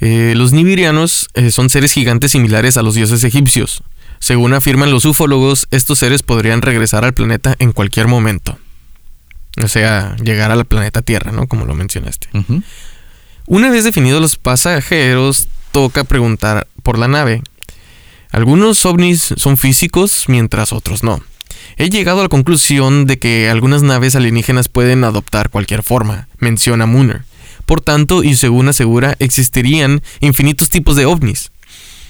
[0.00, 3.82] Eh, los nibirianos eh, son seres gigantes similares a los dioses egipcios.
[4.20, 8.58] Según afirman los ufólogos, estos seres podrían regresar al planeta en cualquier momento.
[9.62, 11.46] O sea, llegar al planeta Tierra, ¿no?
[11.48, 12.28] Como lo mencionaste.
[13.46, 17.42] Una vez definidos los pasajeros, toca preguntar por la nave.
[18.30, 21.22] Algunos ovnis son físicos, mientras otros no.
[21.76, 26.86] He llegado a la conclusión de que algunas naves alienígenas pueden adoptar cualquier forma, menciona
[26.86, 27.22] Mooner.
[27.66, 31.50] Por tanto, y según asegura, existirían infinitos tipos de ovnis.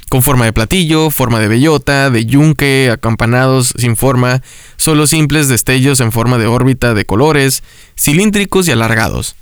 [0.08, 4.42] Con forma de platillo, forma de bellota, de yunque, acampanados sin forma,
[4.76, 7.62] solo simples destellos en forma de órbita de colores,
[7.98, 9.36] cilíndricos y alargados.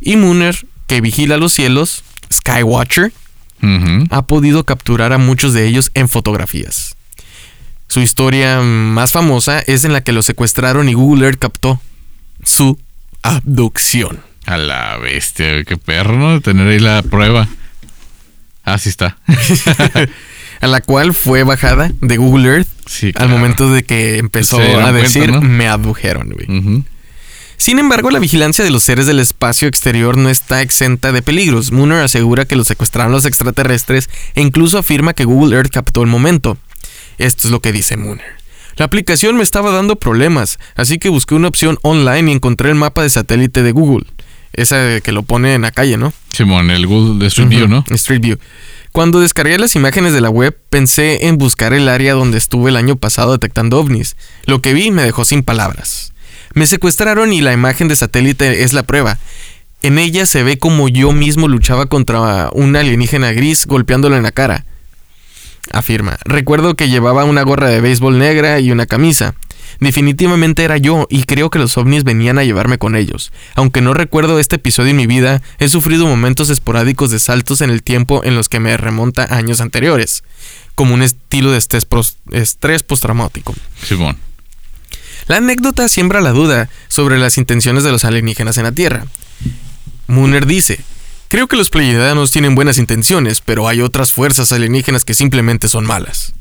[0.00, 2.02] Y Mooner, que vigila los cielos,
[2.32, 3.12] Skywatcher,
[4.10, 6.96] Ha podido capturar a muchos de ellos en fotografías.
[7.88, 11.80] Su historia más famosa es en la que lo secuestraron y Google Earth captó
[12.42, 12.78] su
[13.22, 14.20] abducción.
[14.44, 16.40] A la bestia, qué perro, ¿no?
[16.40, 17.48] Tener ahí la prueba.
[18.64, 19.18] Ah, sí está.
[20.60, 24.64] a la cual fue bajada de Google Earth Sí, al momento de que empezó a
[24.64, 25.40] cuenta, decir ¿no?
[25.40, 26.84] me abdujeron, güey.
[27.56, 31.72] Sin embargo, la vigilancia de los seres del espacio exterior no está exenta de peligros.
[31.72, 36.08] Mooner asegura que los secuestraron los extraterrestres e incluso afirma que Google Earth captó el
[36.08, 36.58] momento.
[37.18, 38.36] Esto es lo que dice Mooner.
[38.76, 42.74] La aplicación me estaba dando problemas, así que busqué una opción online y encontré el
[42.74, 44.06] mapa de satélite de Google.
[44.52, 46.12] Esa que lo pone en la calle, ¿no?
[46.32, 47.84] Simón, el Google de Street View, ¿no?
[47.88, 48.38] Street View.
[48.92, 52.76] Cuando descargué las imágenes de la web, pensé en buscar el área donde estuve el
[52.76, 54.16] año pasado detectando ovnis.
[54.44, 56.12] Lo que vi me dejó sin palabras.
[56.56, 59.18] Me secuestraron y la imagen de satélite es la prueba.
[59.82, 64.32] En ella se ve como yo mismo luchaba contra un alienígena gris golpeándolo en la
[64.32, 64.64] cara.
[65.70, 66.16] Afirma.
[66.24, 69.34] Recuerdo que llevaba una gorra de béisbol negra y una camisa.
[69.80, 73.32] Definitivamente era yo y creo que los ovnis venían a llevarme con ellos.
[73.54, 77.68] Aunque no recuerdo este episodio en mi vida, he sufrido momentos esporádicos de saltos en
[77.68, 80.24] el tiempo en los que me remonta a años anteriores,
[80.74, 83.54] como un estilo de estrés, pros- estrés postraumático.
[83.82, 84.16] Simón.
[85.28, 89.06] La anécdota siembra la duda sobre las intenciones de los alienígenas en la Tierra.
[90.06, 90.80] Mooner dice,
[91.28, 95.84] creo que los pleiadianos tienen buenas intenciones, pero hay otras fuerzas alienígenas que simplemente son
[95.84, 96.32] malas.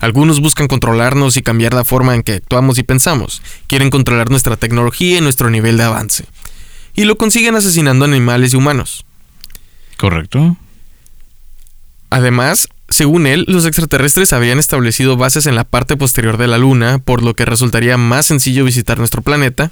[0.00, 3.40] Algunos buscan controlarnos y cambiar la forma en que actuamos y pensamos.
[3.68, 6.24] Quieren controlar nuestra tecnología y nuestro nivel de avance.
[6.94, 9.04] Y lo consiguen asesinando animales y humanos.
[9.98, 10.56] Correcto.
[12.10, 16.98] Además, según él, los extraterrestres habían establecido bases en la parte posterior de la Luna,
[16.98, 19.70] por lo que resultaría más sencillo visitar nuestro planeta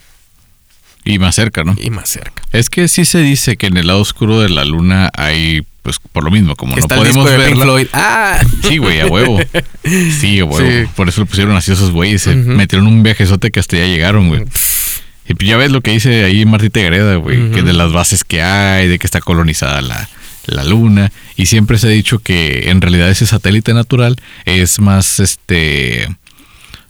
[1.04, 1.76] Y más cerca, ¿no?
[1.80, 2.42] y más cerca.
[2.52, 5.98] Es que sí se dice que en el lado oscuro de la luna hay, pues
[6.12, 7.62] por lo mismo, como Está no el disco podemos Pink.
[7.62, 7.86] Floyd.
[7.92, 8.40] ¡Ah!
[8.62, 9.38] Sí, güey, a huevo.
[10.20, 10.58] Sí, a huevo.
[10.58, 10.90] Sí.
[10.96, 12.22] Por eso lo pusieron así esos güeyes.
[12.22, 14.44] Se metieron un viajezote que hasta ya llegaron, güey.
[15.26, 18.42] Y ya ves lo que dice ahí Martita Gareda, güey, que de las bases que
[18.42, 20.08] hay, de que está colonizada la,
[20.50, 21.12] la luna.
[21.36, 26.08] Y siempre se ha dicho que en realidad ese satélite natural es más este.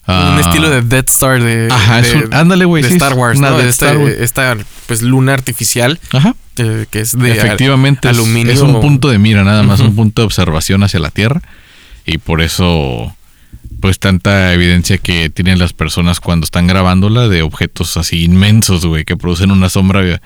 [0.06, 3.14] ah, un estilo de Death Star de, Ajá, es de- un- ándale, de sí, Star
[3.14, 3.50] Wars, ¿no?
[3.56, 4.14] de Este- Star Wars.
[4.18, 4.56] Esta
[4.86, 6.34] pues luna artificial Ajá.
[6.56, 8.52] eh, que es de Efectivamente, al- es- aluminio.
[8.52, 11.42] es un punto de mira, nada más, un punto de observación hacia la Tierra.
[12.06, 13.14] Y por eso,
[13.80, 19.04] pues tanta evidencia que tienen las personas cuando están grabándola de objetos así inmensos, güey,
[19.04, 20.20] que producen una sombra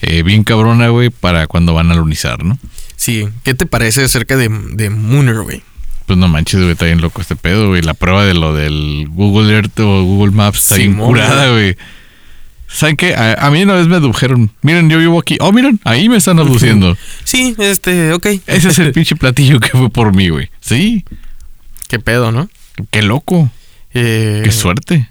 [0.00, 2.58] eh, bien cabrona, güey, para cuando van a lunizar, ¿no?
[2.98, 5.62] Sí, ¿qué te parece acerca de, de Mooner, güey?
[6.06, 7.80] Pues no manches, güey, está bien loco este pedo, güey.
[7.80, 11.76] La prueba de lo del Google Earth o Google Maps está bien Simón, curada, güey.
[12.66, 13.14] ¿Saben qué?
[13.14, 14.50] A, a mí una vez me adujeron.
[14.62, 15.38] Miren, yo vivo aquí.
[15.40, 16.98] Oh, miren, ahí me están aduciendo.
[17.24, 18.26] Sí, este, ok.
[18.46, 20.50] Ese es el pinche platillo que fue por mí, güey.
[20.60, 21.04] Sí.
[21.88, 22.50] Qué pedo, ¿no?
[22.90, 23.50] Qué loco.
[23.94, 25.08] Eh, Qué suerte.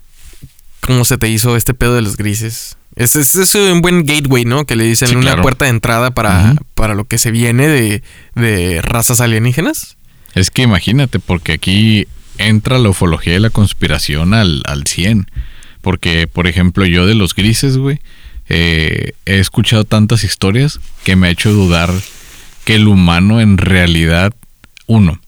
[0.81, 2.77] ¿Cómo se te hizo este pedo de los grises?
[2.97, 4.65] Es, es, es un buen gateway, ¿no?
[4.65, 5.41] Que le dicen Sí, una claro.
[5.43, 8.03] puerta de entrada para, para lo que se viene de,
[8.35, 9.97] de razas alienígenas.
[10.33, 12.07] Es que imagínate, porque aquí
[12.39, 15.27] entra la ufología y la conspiración al, al 100.
[15.81, 18.01] Porque, por ejemplo, yo de los grises, güey,
[18.49, 21.91] eh, he escuchado tantas historias que me ha hecho dudar
[22.65, 24.33] que el humano en realidad,
[24.87, 25.21] uno,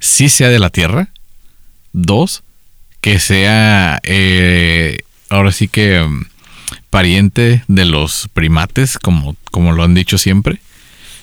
[0.00, 1.08] sí sea de la Tierra.
[1.92, 2.42] Dos,
[3.00, 6.24] que sea, eh, ahora sí que, mm,
[6.90, 10.60] pariente de los primates, como, como lo han dicho siempre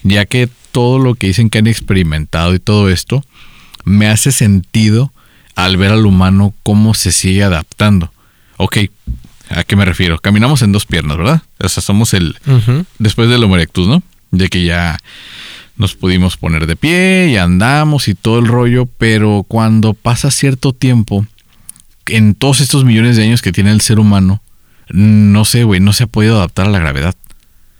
[0.03, 3.23] ya que todo lo que dicen que han experimentado y todo esto
[3.83, 5.11] me hace sentido
[5.55, 8.11] al ver al humano cómo se sigue adaptando.
[8.57, 8.77] Ok,
[9.49, 10.19] ¿a qué me refiero?
[10.19, 11.41] Caminamos en dos piernas, ¿verdad?
[11.59, 12.37] O sea, somos el...
[12.99, 14.03] Después del Homo erectus, ¿no?
[14.31, 14.97] De que ya
[15.77, 20.73] nos pudimos poner de pie y andamos y todo el rollo, pero cuando pasa cierto
[20.73, 21.25] tiempo,
[22.07, 24.41] en todos estos millones de años que tiene el ser humano,
[24.89, 27.15] no sé, güey, no se ha podido adaptar a la gravedad.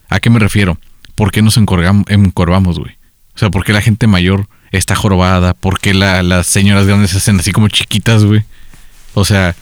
[0.10, 0.80] ¿A qué me refiero?
[1.16, 2.98] ¿Por qué nos encorvamos, güey?
[3.36, 5.54] O sea, ¿por qué la gente mayor está jorobada?
[5.54, 8.44] ¿Por qué la- las señoras grandes se hacen así como chiquitas, güey?
[9.14, 9.56] O sea,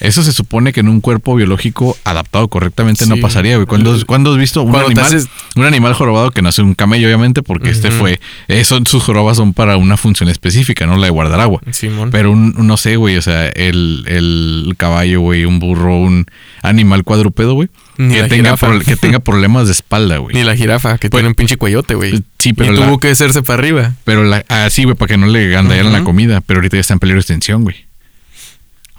[0.00, 3.66] eso se supone que en un cuerpo biológico adaptado correctamente no pasaría, güey.
[3.66, 7.06] ¿Cuándo, has- cuándo has visto un animal, haces- un animal jorobado que nace un camello,
[7.08, 8.20] obviamente, porque este fue...
[8.48, 11.60] eh, son- sus jorobas son para una función específica, no la de guardar agua.
[11.72, 12.10] Simón.
[12.10, 16.26] Pero un, no sé, güey, o sea, el, el caballo, güey, un burro, un
[16.62, 20.34] animal cuadrúpedo, güey, que tenga, pro- que tenga problemas de espalda, güey.
[20.34, 22.22] Ni la jirafa, que Pues- tiene un pinche cuellote, güey.
[22.38, 23.94] Sí, pero y la- tuvo que hacerse para arriba.
[24.04, 26.94] Pero la, ah, güey, para que no le gandaran la comida, pero ahorita ya está
[26.94, 27.87] en peligro de extinción, güey.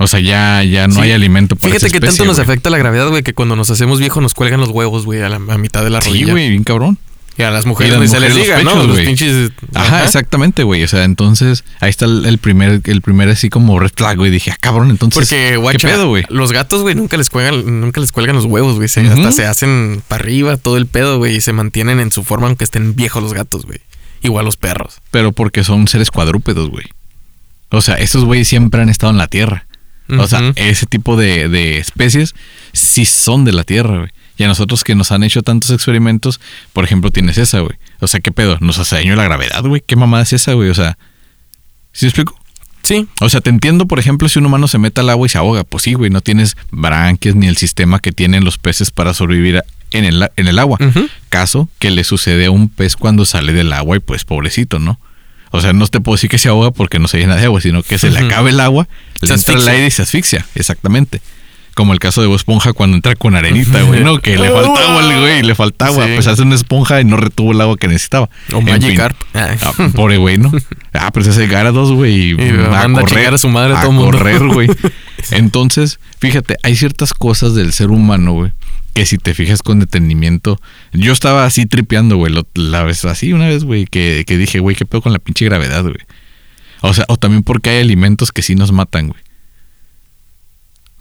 [0.02, 1.02] O sea, ya, ya no Sí.
[1.02, 3.56] hay alimento para Fíjate esa que tanto especie, nos afecta la gravedad, güey, que cuando
[3.58, 6.10] nos hacemos viejos nos cuelgan los huevos, güey, a la a mitad de la Sí,
[6.10, 6.32] rodilla.
[6.32, 6.97] güey, bien cabrón.
[7.38, 8.84] Y a las Y mujeres las ni se les mujeres los diga, ¿no?
[8.84, 9.06] Los güey.
[9.06, 9.52] pinches.
[9.74, 10.84] Ajá, exactamente, güey.
[10.84, 14.30] O sea, entonces ahí está el, el primer, el primer así como red flag, güey.
[14.30, 15.18] Dije, ah, cabrón, entonces.
[15.30, 16.26] Porque, guacha, ¿Qué pedo, güey?
[16.30, 18.89] los gatos, güey, nunca les cuelgan, nunca les cuelgan los huevos, güey.
[18.89, 19.08] Se-.
[19.08, 22.47] Hasta se hacen para arriba todo el pedo, güey, y se mantienen en su forma
[22.47, 23.80] aunque estén viejos los gatos, güey.
[24.22, 24.95] Igual los perros.
[25.12, 26.86] Pero porque son seres cuadrúpedos, güey.
[27.70, 29.66] O sea, esos güeyes siempre han estado en la tierra.
[30.18, 32.34] O sea, ese tipo de, de especies
[32.74, 34.10] sí son de la tierra, güey.
[34.38, 36.39] Y a nosotros que nos han hecho tantos experimentos,
[36.72, 37.78] por ejemplo, tienes esa, güey.
[37.99, 38.57] O sea, ¿qué pedo?
[38.62, 39.84] ¿Nos hace daño la gravedad, güey?
[39.86, 40.70] ¿Qué mamada es esa, güey?
[40.70, 40.97] O sea,
[41.91, 42.39] ¿sí me explico?
[42.84, 43.05] Sí.
[43.20, 45.38] O sea, te entiendo, por ejemplo, si un humano se mete al agua y se
[45.38, 45.66] ahoga.
[45.66, 49.62] Pues sí, güey, no tienes branquias ni el sistema que tienen los peces para sobrevivir
[49.91, 50.78] en el, en el agua.
[51.28, 54.99] Caso que le sucede a un pez cuando sale del agua y pues pobrecito, ¿no?
[55.52, 57.62] O sea, no te puedo decir que se ahoga porque no se llena de agua,
[57.62, 58.88] sino que se le acaba el agua,
[59.20, 60.45] Se le entra el aire y se asfixia.
[60.56, 61.22] Exactamente.
[61.76, 64.20] Como el caso de Bob Esponja cuando entra con arenita, güey, ¿no?
[64.20, 66.06] Que le falta agua al güey, le falta agua.
[66.06, 66.12] Sí.
[66.16, 68.30] Pues hace una esponja y no retuvo el agua que necesitaba.
[68.54, 69.16] O Magikarp.
[69.34, 69.56] Ah.
[69.95, 70.52] Pobre güey, ¿no?
[70.91, 72.32] Ah, pero se hace Garados, güey.
[72.32, 74.18] Y manda a chingar a su madre a todo mundo.
[74.18, 74.68] correr, güey.
[75.32, 78.52] Entonces, fíjate, hay ciertas cosas del ser humano, güey,
[78.94, 80.60] que si te fijas con detenimiento.
[80.94, 84.76] Yo estaba así tripeando, güey, la vez así una vez, güey, que, que dije, güey,
[84.76, 85.96] qué pedo con la pinche gravedad, güey.
[86.82, 89.22] O sea, o también porque hay alimentos que sí nos matan, güey.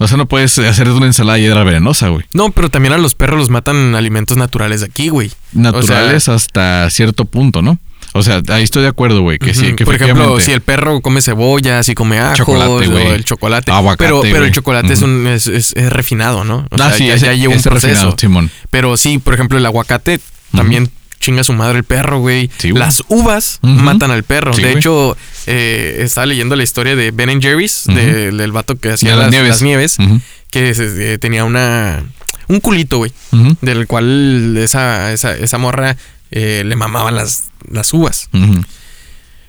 [0.00, 2.24] O sea, no puedes hacer una ensalada de hiedra venenosa, güey.
[2.32, 5.32] No, pero también a los perros los matan alimentos naturales de aquí, güey.
[5.52, 7.78] Naturales hasta cierto punto, ¿no?
[8.14, 9.76] O sea, ahí estoy de acuerdo, güey, que sí, Ujú.
[9.76, 13.70] que Por ejemplo, si el perro come cebolla, si come ajo, Chocolate, o el chocolate.
[13.70, 16.66] Aguacate, pero, pero el chocolate es, un, es, es- es refinado, ¿no?
[16.70, 17.86] O Ah, sea, sí, ya, ya lleva un proceso.
[17.88, 18.50] refinado, Simón.
[18.70, 20.20] Pero sí, por ejemplo, el aguacate
[20.52, 20.90] también
[21.20, 22.48] chinga a su madre el perro, güey.
[22.58, 22.80] Sí, güey.
[22.82, 24.52] Las uvas matan al perro.
[24.54, 24.78] Sí, de güey.
[24.78, 29.10] hecho, eh, estaba leyendo la historia de Ben and Jerry's, del, del vato que hacía
[29.16, 29.48] las, las nieves.
[29.50, 30.20] las nieves, Ujú.
[30.50, 32.04] que eh, tenía una
[32.48, 33.12] un culito, güey,
[33.60, 35.98] del cual esa, esa, esa morra
[36.30, 38.28] eh, le mamaban las, las uvas.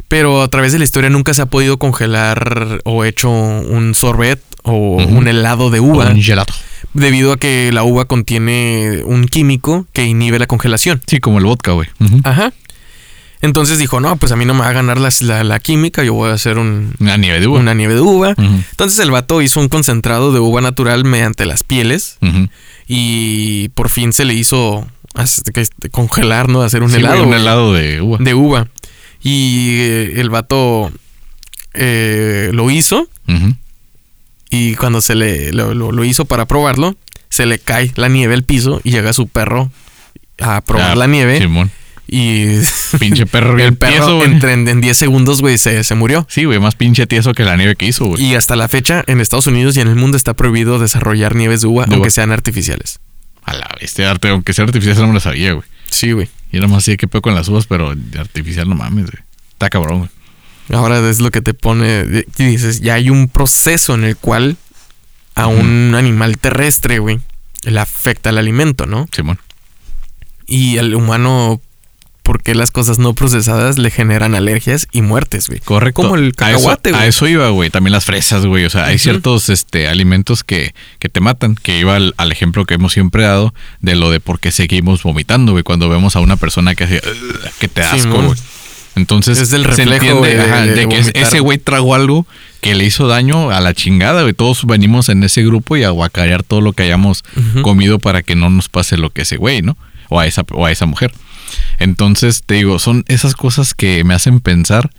[0.07, 4.41] Pero a través de la historia nunca se ha podido congelar o hecho un sorbet
[4.63, 6.53] o un helado de uva Un gelato.
[6.93, 11.01] debido a que la uva contiene un químico que inhibe la congelación.
[11.05, 11.87] Sí, como el vodka, güey.
[12.23, 12.53] Ajá.
[13.41, 16.13] Entonces dijo, no, pues a mí no me va a ganar la, la química, yo
[16.13, 17.59] voy a hacer un- Una nieve de uva.
[17.59, 18.33] una nieve de uva.
[18.37, 22.17] Entonces el vato hizo un concentrado de uva natural mediante las pieles
[22.87, 24.87] y por fin se le hizo
[25.91, 26.61] congelar, ¿no?
[26.61, 27.23] Hacer un Sí, helado.
[27.27, 28.17] un helado de uva.
[28.19, 28.67] de uva.
[29.21, 30.91] Y eh, el vato
[31.73, 33.07] eh, lo hizo
[34.49, 36.95] y cuando se le lo, lo- lo hizo para probarlo,
[37.29, 39.71] se le cae la nieve al piso y llega su perro
[40.39, 41.69] a probar Ah, la nieve Simón.
[42.07, 42.45] y
[42.99, 46.25] Pinche perro bien el perro tieso, en, en 10 segundos, güey, se, se murió.
[46.29, 48.23] Sí, güey, más pinche tieso que la nieve que hizo, güey.
[48.23, 51.61] Y hasta la fecha, en Estados Unidos y en el mundo está prohibido desarrollar nieves
[51.61, 52.11] de uva, De aunque uva.
[52.11, 52.99] sean artificiales.
[53.49, 55.65] A la bestia, arte, aunque sea artificial, eso no me lo sabía, güey.
[55.89, 56.29] Sí, güey.
[56.51, 59.23] Y era más así que pedo con las uvas, pero artificial no mames, güey.
[59.53, 60.09] Está cabrón, güey.
[60.71, 62.25] Ahora es lo que te pone.
[62.37, 64.57] Y dices, ya hay un proceso en el cual
[65.33, 67.19] a un animal terrestre, güey,
[67.63, 69.07] le afecta el alimento, ¿no?
[69.11, 69.39] Simón.
[70.45, 71.59] Y al humano,
[72.29, 75.59] ¿por qué las cosas no procesadas le generan alergias y muertes, güey?
[75.61, 76.03] Correcto.
[76.03, 77.07] Como el A eso- cacahuate, A güey.
[77.09, 77.71] eso, iba, güey.
[77.71, 78.65] También las fresas, güey.
[78.65, 81.55] O sea, hay ciertos este, alimentos que, que te matan.
[81.55, 83.51] Que iba al, al ejemplo que hemos siempre dado
[83.81, 85.63] de lo de por qué seguimos vomitando, güey.
[85.63, 87.01] Cuando vemos a una persona que hace...
[87.59, 88.37] Que te asco, güey.
[88.95, 91.23] Entonces, Es el se reflejo, entiende, güey, de- ajá, de de que vomitar.
[91.23, 92.27] ese güey tragó algo
[92.61, 94.33] que le hizo daño a la chingada, güey.
[94.35, 97.23] Todos venimos en ese grupo y a guacarear todo lo que hayamos
[97.63, 99.77] comido para que no nos pase lo que ese güey, ¿no?
[100.09, 101.11] O a esa, o a esa mujer.
[101.77, 104.89] Entonces, te digo, son esas cosas que me hacen pensar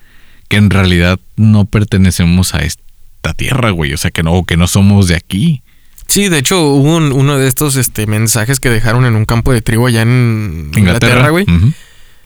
[0.47, 3.93] que en realidad no pertenecemos a esta tierra, güey.
[3.93, 5.61] O sea, que no, que no somos de aquí.
[6.07, 9.53] Sí, de hecho, hubo un- uno de estos este, mensajes que dejaron en un campo
[9.53, 11.45] de trigo allá en Inglaterra, güey.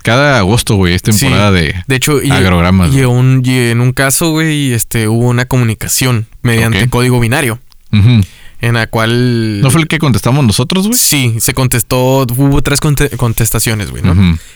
[0.01, 1.65] Cada agosto, güey, es temporada Sí.
[1.65, 2.89] de, De hecho, y, agrogramas.
[2.89, 3.05] y, güey.
[3.05, 7.59] un- y en un caso, güey, este, hubo una comunicación mediante código binario,
[7.91, 8.21] Ujú.
[8.61, 9.61] En la cual...
[9.61, 10.97] ¿No fue el que contestamos nosotros, güey?
[10.97, 14.13] Sí, se contestó, hubo tres conte- contestaciones, güey, ¿no?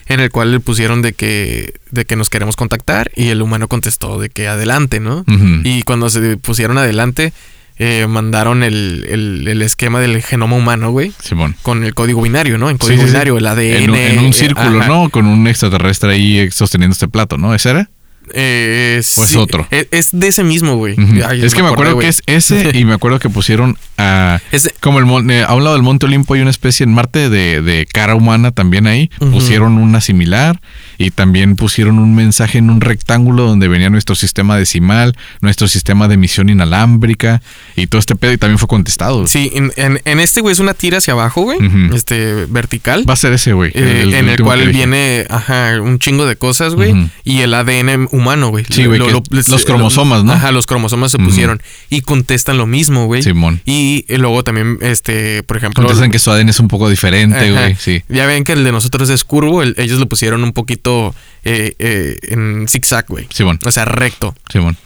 [0.08, 3.68] En el cual le pusieron de que, de que nos queremos contactar y el humano
[3.68, 5.26] contestó de que adelante, ¿no?
[5.64, 7.34] Y cuando se pusieron adelante,
[7.82, 11.56] eh, mandaron el, el- el esquema del genoma humano, güey, Simón.
[11.62, 12.70] con el código binario, ¿no?
[12.70, 13.12] En código sí, sí.
[13.14, 13.60] binario, el ADN.
[13.84, 14.86] En un, en un eh, círculo.
[14.86, 15.10] ¿no?
[15.10, 17.54] Con un extraterrestre ahí eh, sosteniendo este plato, ¿no?
[17.56, 17.90] ¿Ese era?
[18.34, 19.68] Eh, ¿O es sí, otro?
[19.72, 20.96] Es, es de ese mismo, güey.
[21.42, 24.40] Es que me acuerdo que es ese y me acuerdo que pusieron a...
[24.52, 27.30] Ese- Como el eh, a un lado del Monte Olimpo hay una especie en Marte
[27.30, 29.10] de, de cara humana también ahí.
[29.20, 30.62] Pusieron una similar
[30.98, 36.08] y también pusieron un mensaje en un rectángulo donde venía nuestro sistema decimal, nuestro sistema
[36.08, 37.42] de emisión inalámbrica
[37.76, 39.28] y todo este pedo y también fue contestado.
[39.28, 41.58] Sí, en, en- en este, güey, es una tira hacia abajo, güey.
[41.94, 43.08] Este, vertical.
[43.10, 43.72] Va a ser ese, güey.
[43.74, 47.10] eh, en el cual viene, ajá, un chingo de cosas, güey.
[47.24, 48.66] Y el ADN humano, güey.
[48.70, 50.34] Sí, güey, los cromosomas, ¿no?
[50.34, 51.62] Ajá, los cromosomas se pusieron.
[51.90, 53.24] Y contestan lo mismo, güey.
[53.24, 53.62] Simón.
[53.66, 55.84] Y eh, luego también, este, por ejemplo.
[55.84, 57.76] Contestan que su ADN es un poco diferente, güey.
[57.76, 58.04] Sí.
[58.10, 61.74] Ya ven que el de nosotros es curvo, el- ellos lo pusieron un poquito eh,
[61.80, 63.28] eh, en zigzag, güey.
[63.34, 63.60] Simón.
[63.66, 64.36] O sea, recto.
[64.52, 64.78] Simón.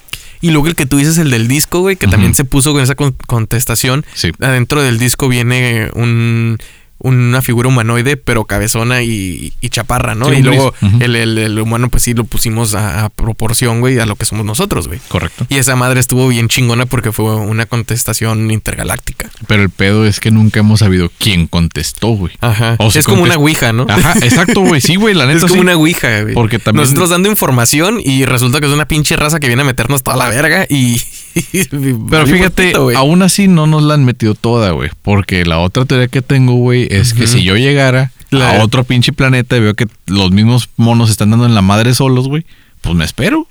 [0.42, 2.84] Y luego el que tú dices, el del disco, güey, que también se puso con
[2.84, 4.06] esa con- contestación.
[4.14, 4.32] Sí.
[4.42, 6.58] Adentro del disco viene un,
[7.04, 10.30] una figura humanoide, pero cabezona y, y chaparra, ¿no?
[10.30, 14.00] Sí, y luego el, el- el humano, pues sí lo pusimos a, a proporción, güey,
[14.00, 15.00] a lo que somos nosotros, güey.
[15.10, 15.46] Correcto.
[15.50, 19.30] Y esa madre estuvo bien chingona porque fue una contestación intergaláctica.
[19.48, 22.34] Pero el pedo es que nunca hemos sabido quién contestó, güey.
[22.42, 22.76] Ajá.
[22.80, 23.86] O es como una ouija, ¿no?
[23.90, 24.82] Ajá, exacto, güey.
[24.82, 25.60] Sí, güey, la neta Es como sí.
[25.60, 26.34] una ouija, güey.
[26.34, 29.66] Porque también- Nosotros dando información y resulta que es una pinche raza que viene a
[29.66, 31.02] meternos toda la verga y...
[32.10, 34.92] Pero fíjate, aún así no nos la han metido toda, güey.
[35.02, 39.14] Porque la otra teoría que tengo, güey, es que si yo llegara a otro pinche
[39.14, 42.46] planeta y veo que los mismos monos están dando en la madre solos, güey,
[42.82, 43.48] pues me espero.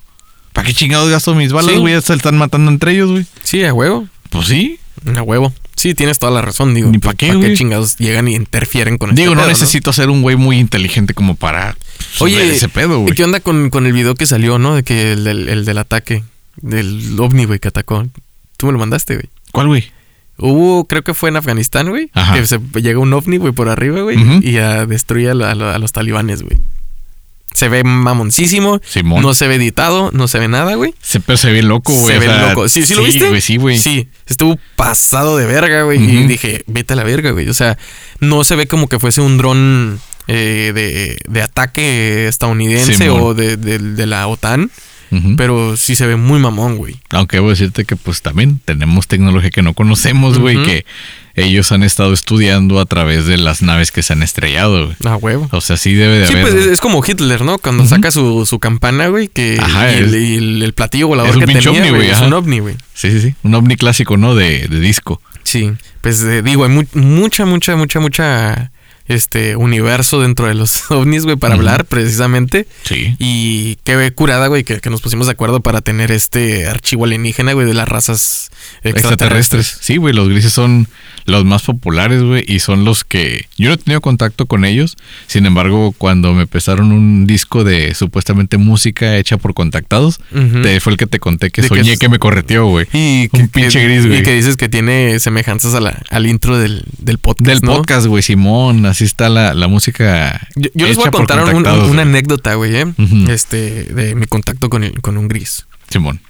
[0.53, 1.78] ¿Para qué chingados gasto mis balas, Sí.
[1.80, 1.95] güey?
[1.95, 3.26] Ya se están matando entre ellos, güey.
[3.43, 4.07] Sí, a huevo.
[4.30, 4.78] Pues sí.
[5.16, 5.53] A huevo.
[5.76, 6.90] Sí, tienes toda la razón, digo.
[6.90, 9.93] Ni pa' qué, ¿Para qué chingados llegan y interfieren con este Digo, no pedo, necesito
[9.93, 11.76] ser un güey muy inteligente como para
[12.18, 13.14] Oye, ese pedo, güey.
[13.14, 14.74] ¿qué onda con, con el video que salió, no?
[14.76, 16.22] De que el, del- el del ataque,
[16.57, 18.07] del ovni, güey, que atacó.
[18.59, 19.28] Tú me lo mandaste, güey.
[19.51, 19.90] ¿Cuál, güey?
[20.43, 22.11] Hubo, creo que fue en Afganistán, güey.
[22.34, 24.18] Que se llega un ovni, güey, por arriba, güey.
[24.43, 26.59] Y a destruye a, la- los talibanes, güey.
[27.55, 28.80] Se ve mamoncísimo.
[28.82, 29.22] Simón.
[29.22, 30.95] No se ve editado, no se ve nada, güey.
[31.03, 32.14] Se, pero se ve loco, güey.
[32.14, 32.68] se ve sea, loco.
[32.68, 33.40] ¿Sí, sí lo viste?
[33.43, 33.78] sí, güey.
[33.78, 36.03] Sí, estuvo pasado de verga, güey.
[36.03, 37.49] Y dije, vete a la verga, güey.
[37.51, 37.76] O sea,
[38.20, 43.20] no se ve como que fuese un dron eh, de, de ataque estadounidense Simón.
[43.20, 44.70] o de, de- de la OTAN.
[45.36, 46.96] Pero sí se ve muy mamón, güey.
[47.10, 50.64] Aunque debo decirte que pues también tenemos tecnología que no conocemos, güey, Ujú.
[50.64, 50.86] que
[51.34, 54.96] ellos han estado estudiando a través de las naves que se han estrellado, güey.
[55.04, 55.48] A huevo.
[55.52, 56.50] O sea, sí debe de Sí, haber.
[56.50, 57.58] pues es, como Hitler, ¿no?
[57.58, 57.90] Cuando Ujú.
[57.90, 61.44] saca su, su campana, güey, que Ajá, y el, y el- el platillo volador que
[61.46, 62.76] tenía, ovni, güey, es un ovni, güey.
[62.94, 63.34] Sí, sí, sí.
[63.42, 64.34] Un ovni clásico, ¿no?
[64.34, 65.20] De, de disco.
[65.44, 68.72] Sí, pues eh, digo, hay mu- mucha, mucha, mucha, mucha
[69.07, 72.66] este universo dentro de los ovnis, güey, para hablar precisamente.
[72.84, 73.16] Sí.
[73.18, 77.53] Y qué curada, güey, que, que nos pusimos de acuerdo para tener este archivo alienígena,
[77.53, 78.50] güey, de las razas
[78.82, 79.78] extraterrestres.
[79.80, 80.88] Sí, güey, los grises son
[81.24, 83.46] los más populares, güey, y son los que...
[83.56, 84.96] Yo no he tenido contacto con ellos,
[85.28, 90.18] sin embargo, cuando me prestaron un disco de supuestamente música hecha por contactados,
[90.62, 92.86] te- fue el que te conté que De que soñé es- que me correteó, güey.
[92.92, 94.18] Y Un pinche gris, güey.
[94.20, 97.46] Y que dices que tiene semejanzas a la, al intro del, del podcast.
[97.46, 97.76] Del ¿no?
[97.76, 100.48] podcast, güey, Simón, así está la, la música.
[100.56, 102.86] Yo, yo les voy a contar un- una anécdota, güey, ¿eh?
[103.28, 105.66] Este, de mi contacto con, el- con un gris.
[105.88, 106.20] Simón.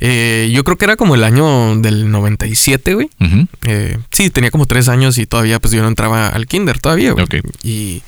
[0.00, 3.08] Eh, yo creo que era como el año del 97, güey.
[3.20, 3.46] Ujú.
[3.64, 7.12] Eh, sí, tenía como tres años y todavía pues yo no entraba al kinder todavía,
[7.12, 7.24] güey.
[7.62, 8.02] Y,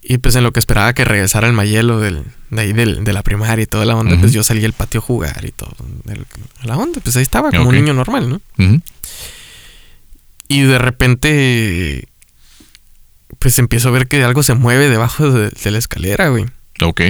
[0.00, 3.12] Y pues en lo que esperaba que regresara el Mayelo del, de ahí del- de
[3.12, 5.74] la primaria y toda la onda, pues yo salí al patio a jugar y todo.
[6.04, 6.24] del-
[6.64, 8.40] la onda, pues ahí estaba como un niño normal, ¿no?
[10.48, 12.08] Y de repente,
[13.38, 16.46] pues empiezo a ver que algo se mueve debajo de, de la escalera, güey.
[16.80, 17.02] Ok.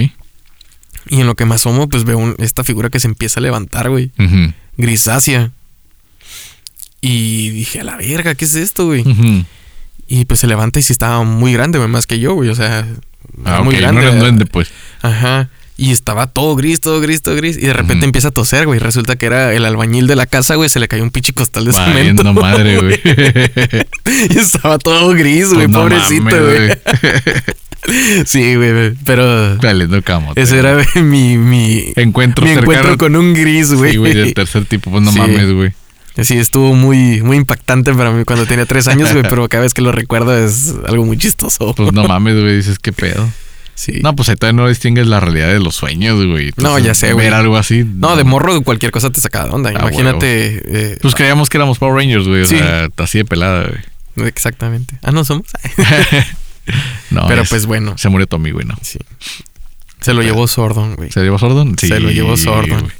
[1.07, 3.43] Y en lo que me asomo, pues veo un- esta figura que se empieza a
[3.43, 4.11] levantar, güey.
[4.19, 4.53] Ujú.
[4.77, 5.51] Grisácea.
[7.01, 9.03] Y dije, a la verga, ¿qué es esto, güey?
[10.07, 12.49] Y pues se levanta y sí estaba muy grande, güey, más que yo, güey.
[12.49, 12.85] O sea,
[13.45, 14.01] Ah, muy grande.
[14.01, 14.69] No era un duende, pues.
[15.01, 15.49] Ajá.
[15.81, 17.55] Y estaba todo gris, todo gris, todo gris.
[17.57, 18.79] Y de repente empieza a toser, güey.
[18.79, 20.67] Resulta que era el albañil de la casa, güey.
[20.69, 21.93] Se le cayó un pinche costal de cemento.
[22.23, 22.99] Valiendo madre, güey.
[24.29, 25.67] y estaba todo gris, güey.
[25.67, 28.25] Pues no pobrecito, güey.
[28.25, 28.93] sí, güey.
[29.05, 30.41] Pero Valiendo camote.
[30.41, 33.91] ese era mi, mi, Encuentro mi encuentro con un gris, güey.
[33.93, 34.91] Sí, güey, del tercer tipo.
[34.91, 35.19] Pues no Sí.
[35.19, 35.71] mames, güey.
[36.21, 39.23] Sí, estuvo muy, muy impactante para mí cuando tenía tres años, güey.
[39.29, 41.73] pero cada vez que lo recuerdo es algo muy chistoso.
[41.73, 42.57] Pues no mames, güey.
[42.57, 43.29] Dices, ¿qué pedo?
[43.79, 44.01] Sí.
[44.03, 46.47] No, pues ahí todavía no distingues la realidad de los sueños, güey.
[46.57, 47.27] No, Entonces, ya sé, güey.
[47.27, 47.85] Ver algo así.
[47.85, 49.69] No, de morro cualquier cosa te saca de onda.
[49.73, 50.61] Ah, Imagínate.
[50.65, 52.41] eh, Pues creíamos que éramos Power Rangers, güey.
[52.41, 53.69] O sea, así de pelada,
[54.15, 54.27] güey.
[54.27, 54.99] Exactamente.
[55.01, 55.47] Ah, no somos.
[57.09, 57.97] No, Pero es- pues bueno.
[57.97, 58.75] Se murió Tommy, güey, ¿no?
[58.81, 58.99] Sí.
[60.01, 61.11] Se lo llevó Sordon, güey.
[61.11, 61.75] ¿Se llevó Sordon?
[61.79, 61.87] Sí.
[61.87, 62.81] Se lo llevó Sordon.
[62.81, 62.91] güey.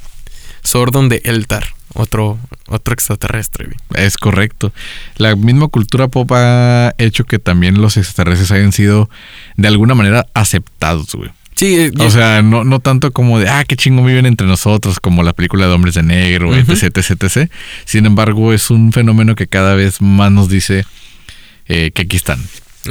[0.62, 1.66] Sordon de Eltar.
[1.92, 4.04] Otro, otro extraterrestre, güey.
[4.06, 4.72] Es correcto.
[5.16, 9.10] La misma cultura pop ha hecho que también los extraterrestres hayan sido
[9.60, 11.30] de alguna manera aceptados, güey.
[11.54, 14.98] Sí, eh, O sea, no, no tanto como de, ah, qué chingo viven entre nosotros,
[14.98, 16.72] como la película de Hombres de Negro, Ujú.
[16.72, 17.50] etc, etc, etc.
[17.84, 20.86] Sin embargo, es un fenómeno que cada vez más nos dice
[21.66, 22.40] eh, que aquí están.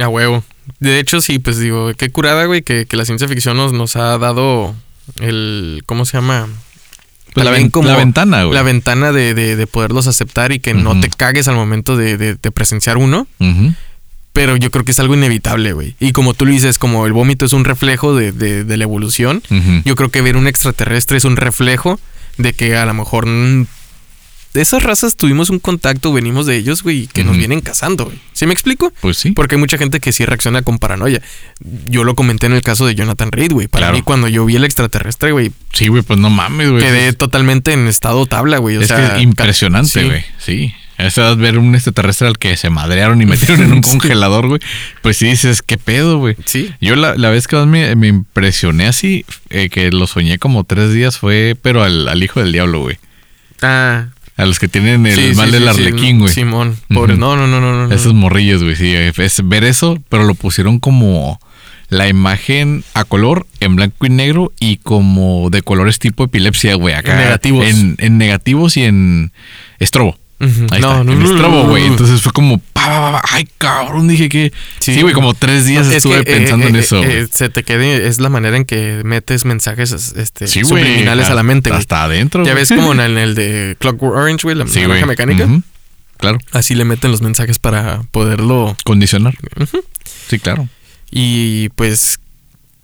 [0.00, 0.44] a huevo.
[0.78, 3.96] De hecho, sí, pues digo, qué curada, güey, que, que la ciencia ficción nos, nos
[3.96, 4.74] ha dado
[5.20, 5.82] el.
[5.86, 6.46] ¿Cómo se llama?
[7.34, 8.54] Pues la, También ven- como la ventana, güey.
[8.54, 12.16] La ventana de, de- de poderlos aceptar y que no te cagues al momento de,
[12.16, 13.26] de- presenciar uno.
[14.32, 15.96] Pero yo creo que es algo inevitable, güey.
[15.98, 18.84] Y como tú lo dices, como el vómito es un reflejo de, de- de la
[18.84, 19.42] evolución,
[19.84, 21.98] yo creo que ver un extraterrestre es un reflejo
[22.38, 23.26] de que a lo mejor
[24.52, 28.06] de esas razas tuvimos un contacto, venimos de ellos, güey, y que nos vienen cazando,
[28.06, 28.18] güey.
[28.32, 28.92] ¿Sí me explico?
[29.00, 29.30] Pues sí.
[29.30, 31.22] Porque hay mucha gente que sí reacciona con paranoia.
[31.86, 33.68] Yo lo comenté en el caso de Jonathan Reed, güey.
[33.68, 33.96] Para Claro.
[33.98, 36.82] mí, cuando yo vi el extraterrestre, güey, Sí, güey, pues no mames, güey.
[36.82, 38.76] quedé Es- totalmente en estado tabla, güey.
[38.76, 40.04] O es sea, que impresionante, sí.
[40.06, 40.24] güey.
[40.38, 40.74] Sí.
[41.00, 44.48] A esa edad ver un extraterrestre al que se madrearon y metieron en un congelador,
[44.48, 44.60] güey.
[45.00, 46.36] Pues sí dices, ¿qué pedo, güey?
[46.44, 46.74] Sí.
[46.80, 50.64] Yo la, la vez que más me, me impresioné así, eh, que lo soñé como
[50.64, 52.98] tres días, fue, pero al, al hijo del diablo, güey.
[53.62, 54.08] Ah.
[54.36, 56.32] A los que tienen el sí, mal sí, del sí, arlequín, güey.
[56.32, 56.76] Simón.
[56.88, 57.16] Pobre.
[57.16, 57.94] No, no, no, no.
[57.94, 58.94] Esos morrillos, güey, sí.
[58.94, 61.40] Es ver eso, pero lo pusieron como
[61.88, 66.94] la imagen a color en blanco y negro y como de colores tipo epilepsia, güey.
[66.94, 67.12] Acá.
[67.12, 67.66] En negativos.
[67.66, 69.32] En, en negativos y en
[69.78, 70.19] estrobo.
[70.40, 71.86] Ahí no, está, no, en no, estrobo, no, güey.
[71.86, 74.52] Entonces fue como, pa, pa, pa, ay, cabrón, dije que...
[74.78, 74.94] Sí.
[74.94, 77.04] Sí, güey, como tres días Es estuve que, eh, pensando en eh, eso.
[77.04, 81.34] eh, se te quede, es la manera en que metes mensajes este, sí, subliminales a
[81.34, 81.70] la mente.
[81.70, 82.44] Hasta adentro.
[82.44, 85.46] Ya ves como en el, en el de Clockwork Orange, güey, la Sí, naranja mecánica.
[86.16, 86.38] Claro.
[86.52, 88.76] Así le meten los mensajes para poderlo.
[88.84, 89.34] Condicionar.
[90.28, 90.68] Sí, claro.
[91.10, 92.18] Y pues.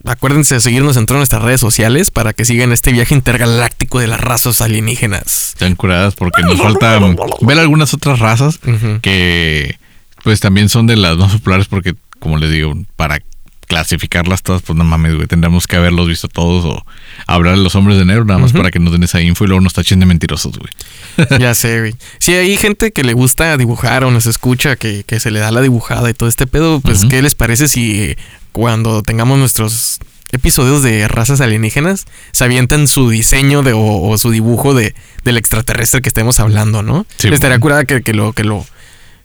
[0.07, 4.07] Acuérdense de seguirnos en todas nuestras redes sociales para que sigan este viaje intergaláctico de
[4.07, 5.49] las razas alienígenas.
[5.55, 8.59] Están curadas porque nos falta mm, ver algunas otras razas
[9.03, 9.79] que
[10.23, 13.21] pues también son de las más populares porque como les digo, para
[13.67, 16.87] clasificarlas todas, pues no mames, güey, tendríamos que haberlos visto todos o
[17.27, 19.49] hablar de los hombres de negro nada más para que nos den esa info y
[19.49, 21.39] luego nos tachen de mentirosos, güey.
[21.41, 21.95] Ya sé, güey.
[22.21, 25.51] Si hay gente que le gusta dibujar o nos escucha, que, que se le da
[25.51, 27.05] la dibujada y todo este pedo, pues.
[27.07, 28.17] ¿qué les parece si
[28.57, 29.99] cuando tengamos nuestros
[30.33, 34.95] episodios de razas alienígenas se avientan su diseño de, o, o su dibujo de,
[35.25, 37.05] del extraterrestre que estemos hablando, ¿no?
[37.19, 37.61] Sí, Estaría bueno.
[37.61, 38.65] curada que, que lo, que lo,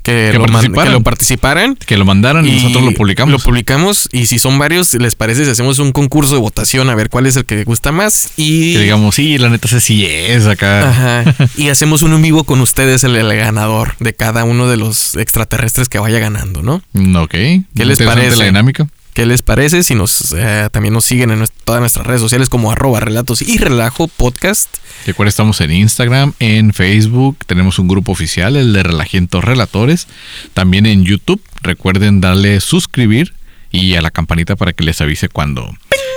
[0.03, 0.87] que, Que lo participaran.
[0.87, 1.75] que lo participaran.
[1.75, 3.31] Que lo mandaran y, nosotros lo publicamos.
[3.31, 6.95] Lo publicamos y si son varios, ¿les parece si hacemos un concurso de votación a
[6.95, 8.31] ver cuál es el que gusta más?
[8.35, 10.89] Y que digamos, sí, la neta sí es acá.
[10.89, 11.35] Ajá.
[11.57, 15.15] Y hacemos un en vivo con ustedes, el, el ganador de cada uno de los
[15.15, 16.81] extraterrestres que vaya ganando, ¿no?
[16.93, 17.31] Mm, Ok.
[17.31, 18.37] ¿Qué les parece?
[18.37, 18.87] la dinámica?
[19.13, 22.71] ¿Qué les parece si nos eh, también nos siguen en todas nuestras redes sociales como
[22.71, 24.77] arroba relatos y relajo podcast?
[25.05, 30.07] Recuerda, estamos en Instagram, en Facebook, tenemos un grupo oficial, el de Relajientos Relatores,
[30.53, 31.41] también en YouTube.
[31.61, 33.33] Recuerden darle suscribir
[33.69, 35.69] y a la campanita para que les avise cuando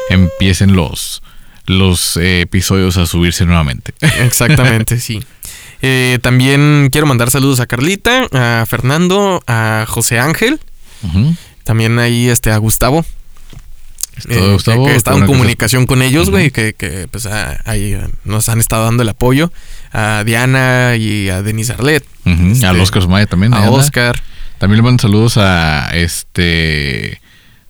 [0.08, 1.22] empiecen los,
[1.66, 3.92] los eh, episodios a subirse nuevamente.
[4.20, 5.20] Exactamente, sí.
[5.82, 10.60] Eh, también quiero mandar saludos a Carlita, a Fernando, a José Ángel,
[11.02, 11.34] Ujú.
[11.64, 13.04] También ahí este, a Gustavo.
[14.28, 18.48] Eh, que- que, Qué en comunicación con ellos, güey, que, que, pues ah, ahí nos
[18.48, 19.52] han estado dando el apoyo.
[19.92, 22.46] A Diana y a Denise Arlet, estás- Ujú.
[22.52, 23.54] este, Al Oscar Sumaya también.
[23.54, 23.70] a.
[23.70, 24.20] Oscar.
[24.58, 27.20] También le mando saludos a este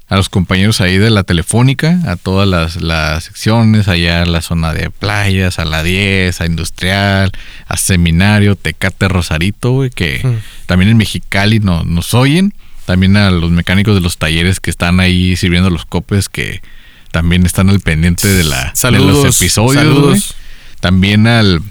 [0.07, 4.43] a los compañeros ahí de la telefónica, a todas las, las secciones, allá a la
[4.43, 7.33] zona de playas, a la 10, a industrial,
[7.67, 10.21] a seminario, Tecate Rosarito, güey, que
[10.67, 12.53] también en Mexicali no, nos oyen.
[12.87, 16.61] También a los mecánicos de los talleres que están ahí sirviendo los copes, que
[17.13, 19.75] también están al pendiente de, la, de Saludos, los episodios.
[19.83, 20.35] saludos.
[20.81, 21.63] También al,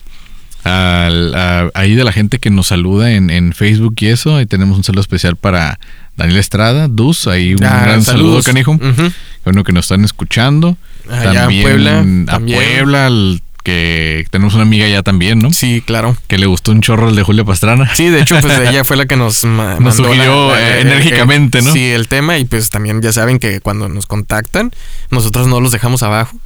[0.64, 4.38] al- a- ahí de la gente que nos saluda en, en Facebook y eso.
[4.38, 5.80] Ahí tenemos un saludo especial para
[6.18, 7.28] Daniel Estrada, Dus.
[7.28, 8.72] Ahí un Ah, gran saludo, canijo.
[8.72, 9.12] Ujú.
[9.44, 10.78] Bueno, que nos están escuchando.
[11.12, 12.58] Allá en Puebla, A también.
[12.60, 15.52] Puebla, al- que tenemos una amiga allá también, ¿no?
[15.54, 16.16] Sí, claro.
[16.28, 17.90] Que le gustó un chorro el de Julia Pastrana.
[17.96, 21.62] Sí, de hecho, pues ella fue la que nos ma- Nos mandó sugirió, eh, enérgicamente,
[21.62, 21.72] ¿no?
[21.74, 24.72] Sí, el tema y pues también ya saben que cuando nos contactan,
[25.10, 26.38] nosotros no los dejamos abajo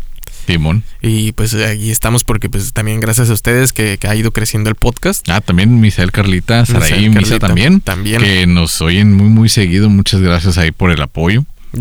[0.46, 0.84] Timón.
[1.02, 4.70] y pues ahí estamos porque pues también gracias a ustedes que, que ha ido creciendo
[4.70, 5.28] el podcast.
[5.30, 7.82] Ah, también Misael Carlita, Saraí Misa también.
[7.82, 8.22] también.
[8.22, 9.90] Que nos oyen muy, muy seguido.
[9.90, 11.44] Muchas gracias ahí por el apoyo.
[11.74, 11.80] Y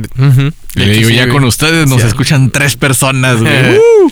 [0.80, 1.34] De le digo, sí, ya güey.
[1.34, 3.76] con ustedes nos Sí, escuchan tres personas, güey.
[3.76, 4.10] ¡Uh!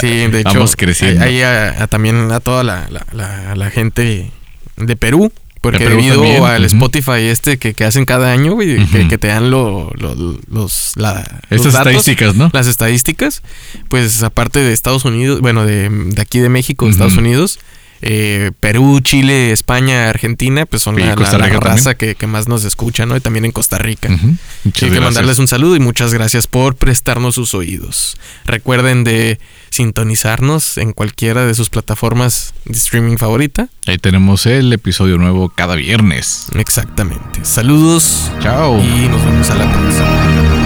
[0.00, 1.24] Sí, de hecho, Vamos creciendo.
[1.24, 4.30] A- a también a toda la, la- la- la gente
[4.76, 5.32] de Perú.
[5.60, 6.64] Porque De Perú debido también, al.
[6.66, 10.14] Spotify este que, que hacen cada año, güey, que, te dan lo- lo-
[10.50, 12.50] los, la, los datos, estadísticas, ¿no?
[12.52, 13.42] las estadísticas,
[13.88, 16.92] pues aparte de Estados Unidos, bueno, de, de aquí de México, Ujú.
[16.92, 17.60] Estados Unidos,
[18.06, 23.16] eh, Perú, Chile, España, Argentina, pues son la, raza que, que más nos escucha, ¿no?
[23.16, 24.08] Y también en Costa Rica.
[24.10, 24.38] Hay Muchas
[24.74, 25.02] que gracias.
[25.02, 28.18] mandarles un saludo y muchas gracias por prestarnos sus oídos.
[28.44, 29.40] Recuerden de
[29.70, 33.68] sintonizarnos en cualquiera de sus plataformas de streaming favorita.
[33.86, 36.48] Ahí tenemos el episodio nuevo cada viernes.
[36.54, 37.42] Exactamente.
[37.42, 38.78] Saludos Chao.
[38.80, 40.63] y nos vemos a la próxima.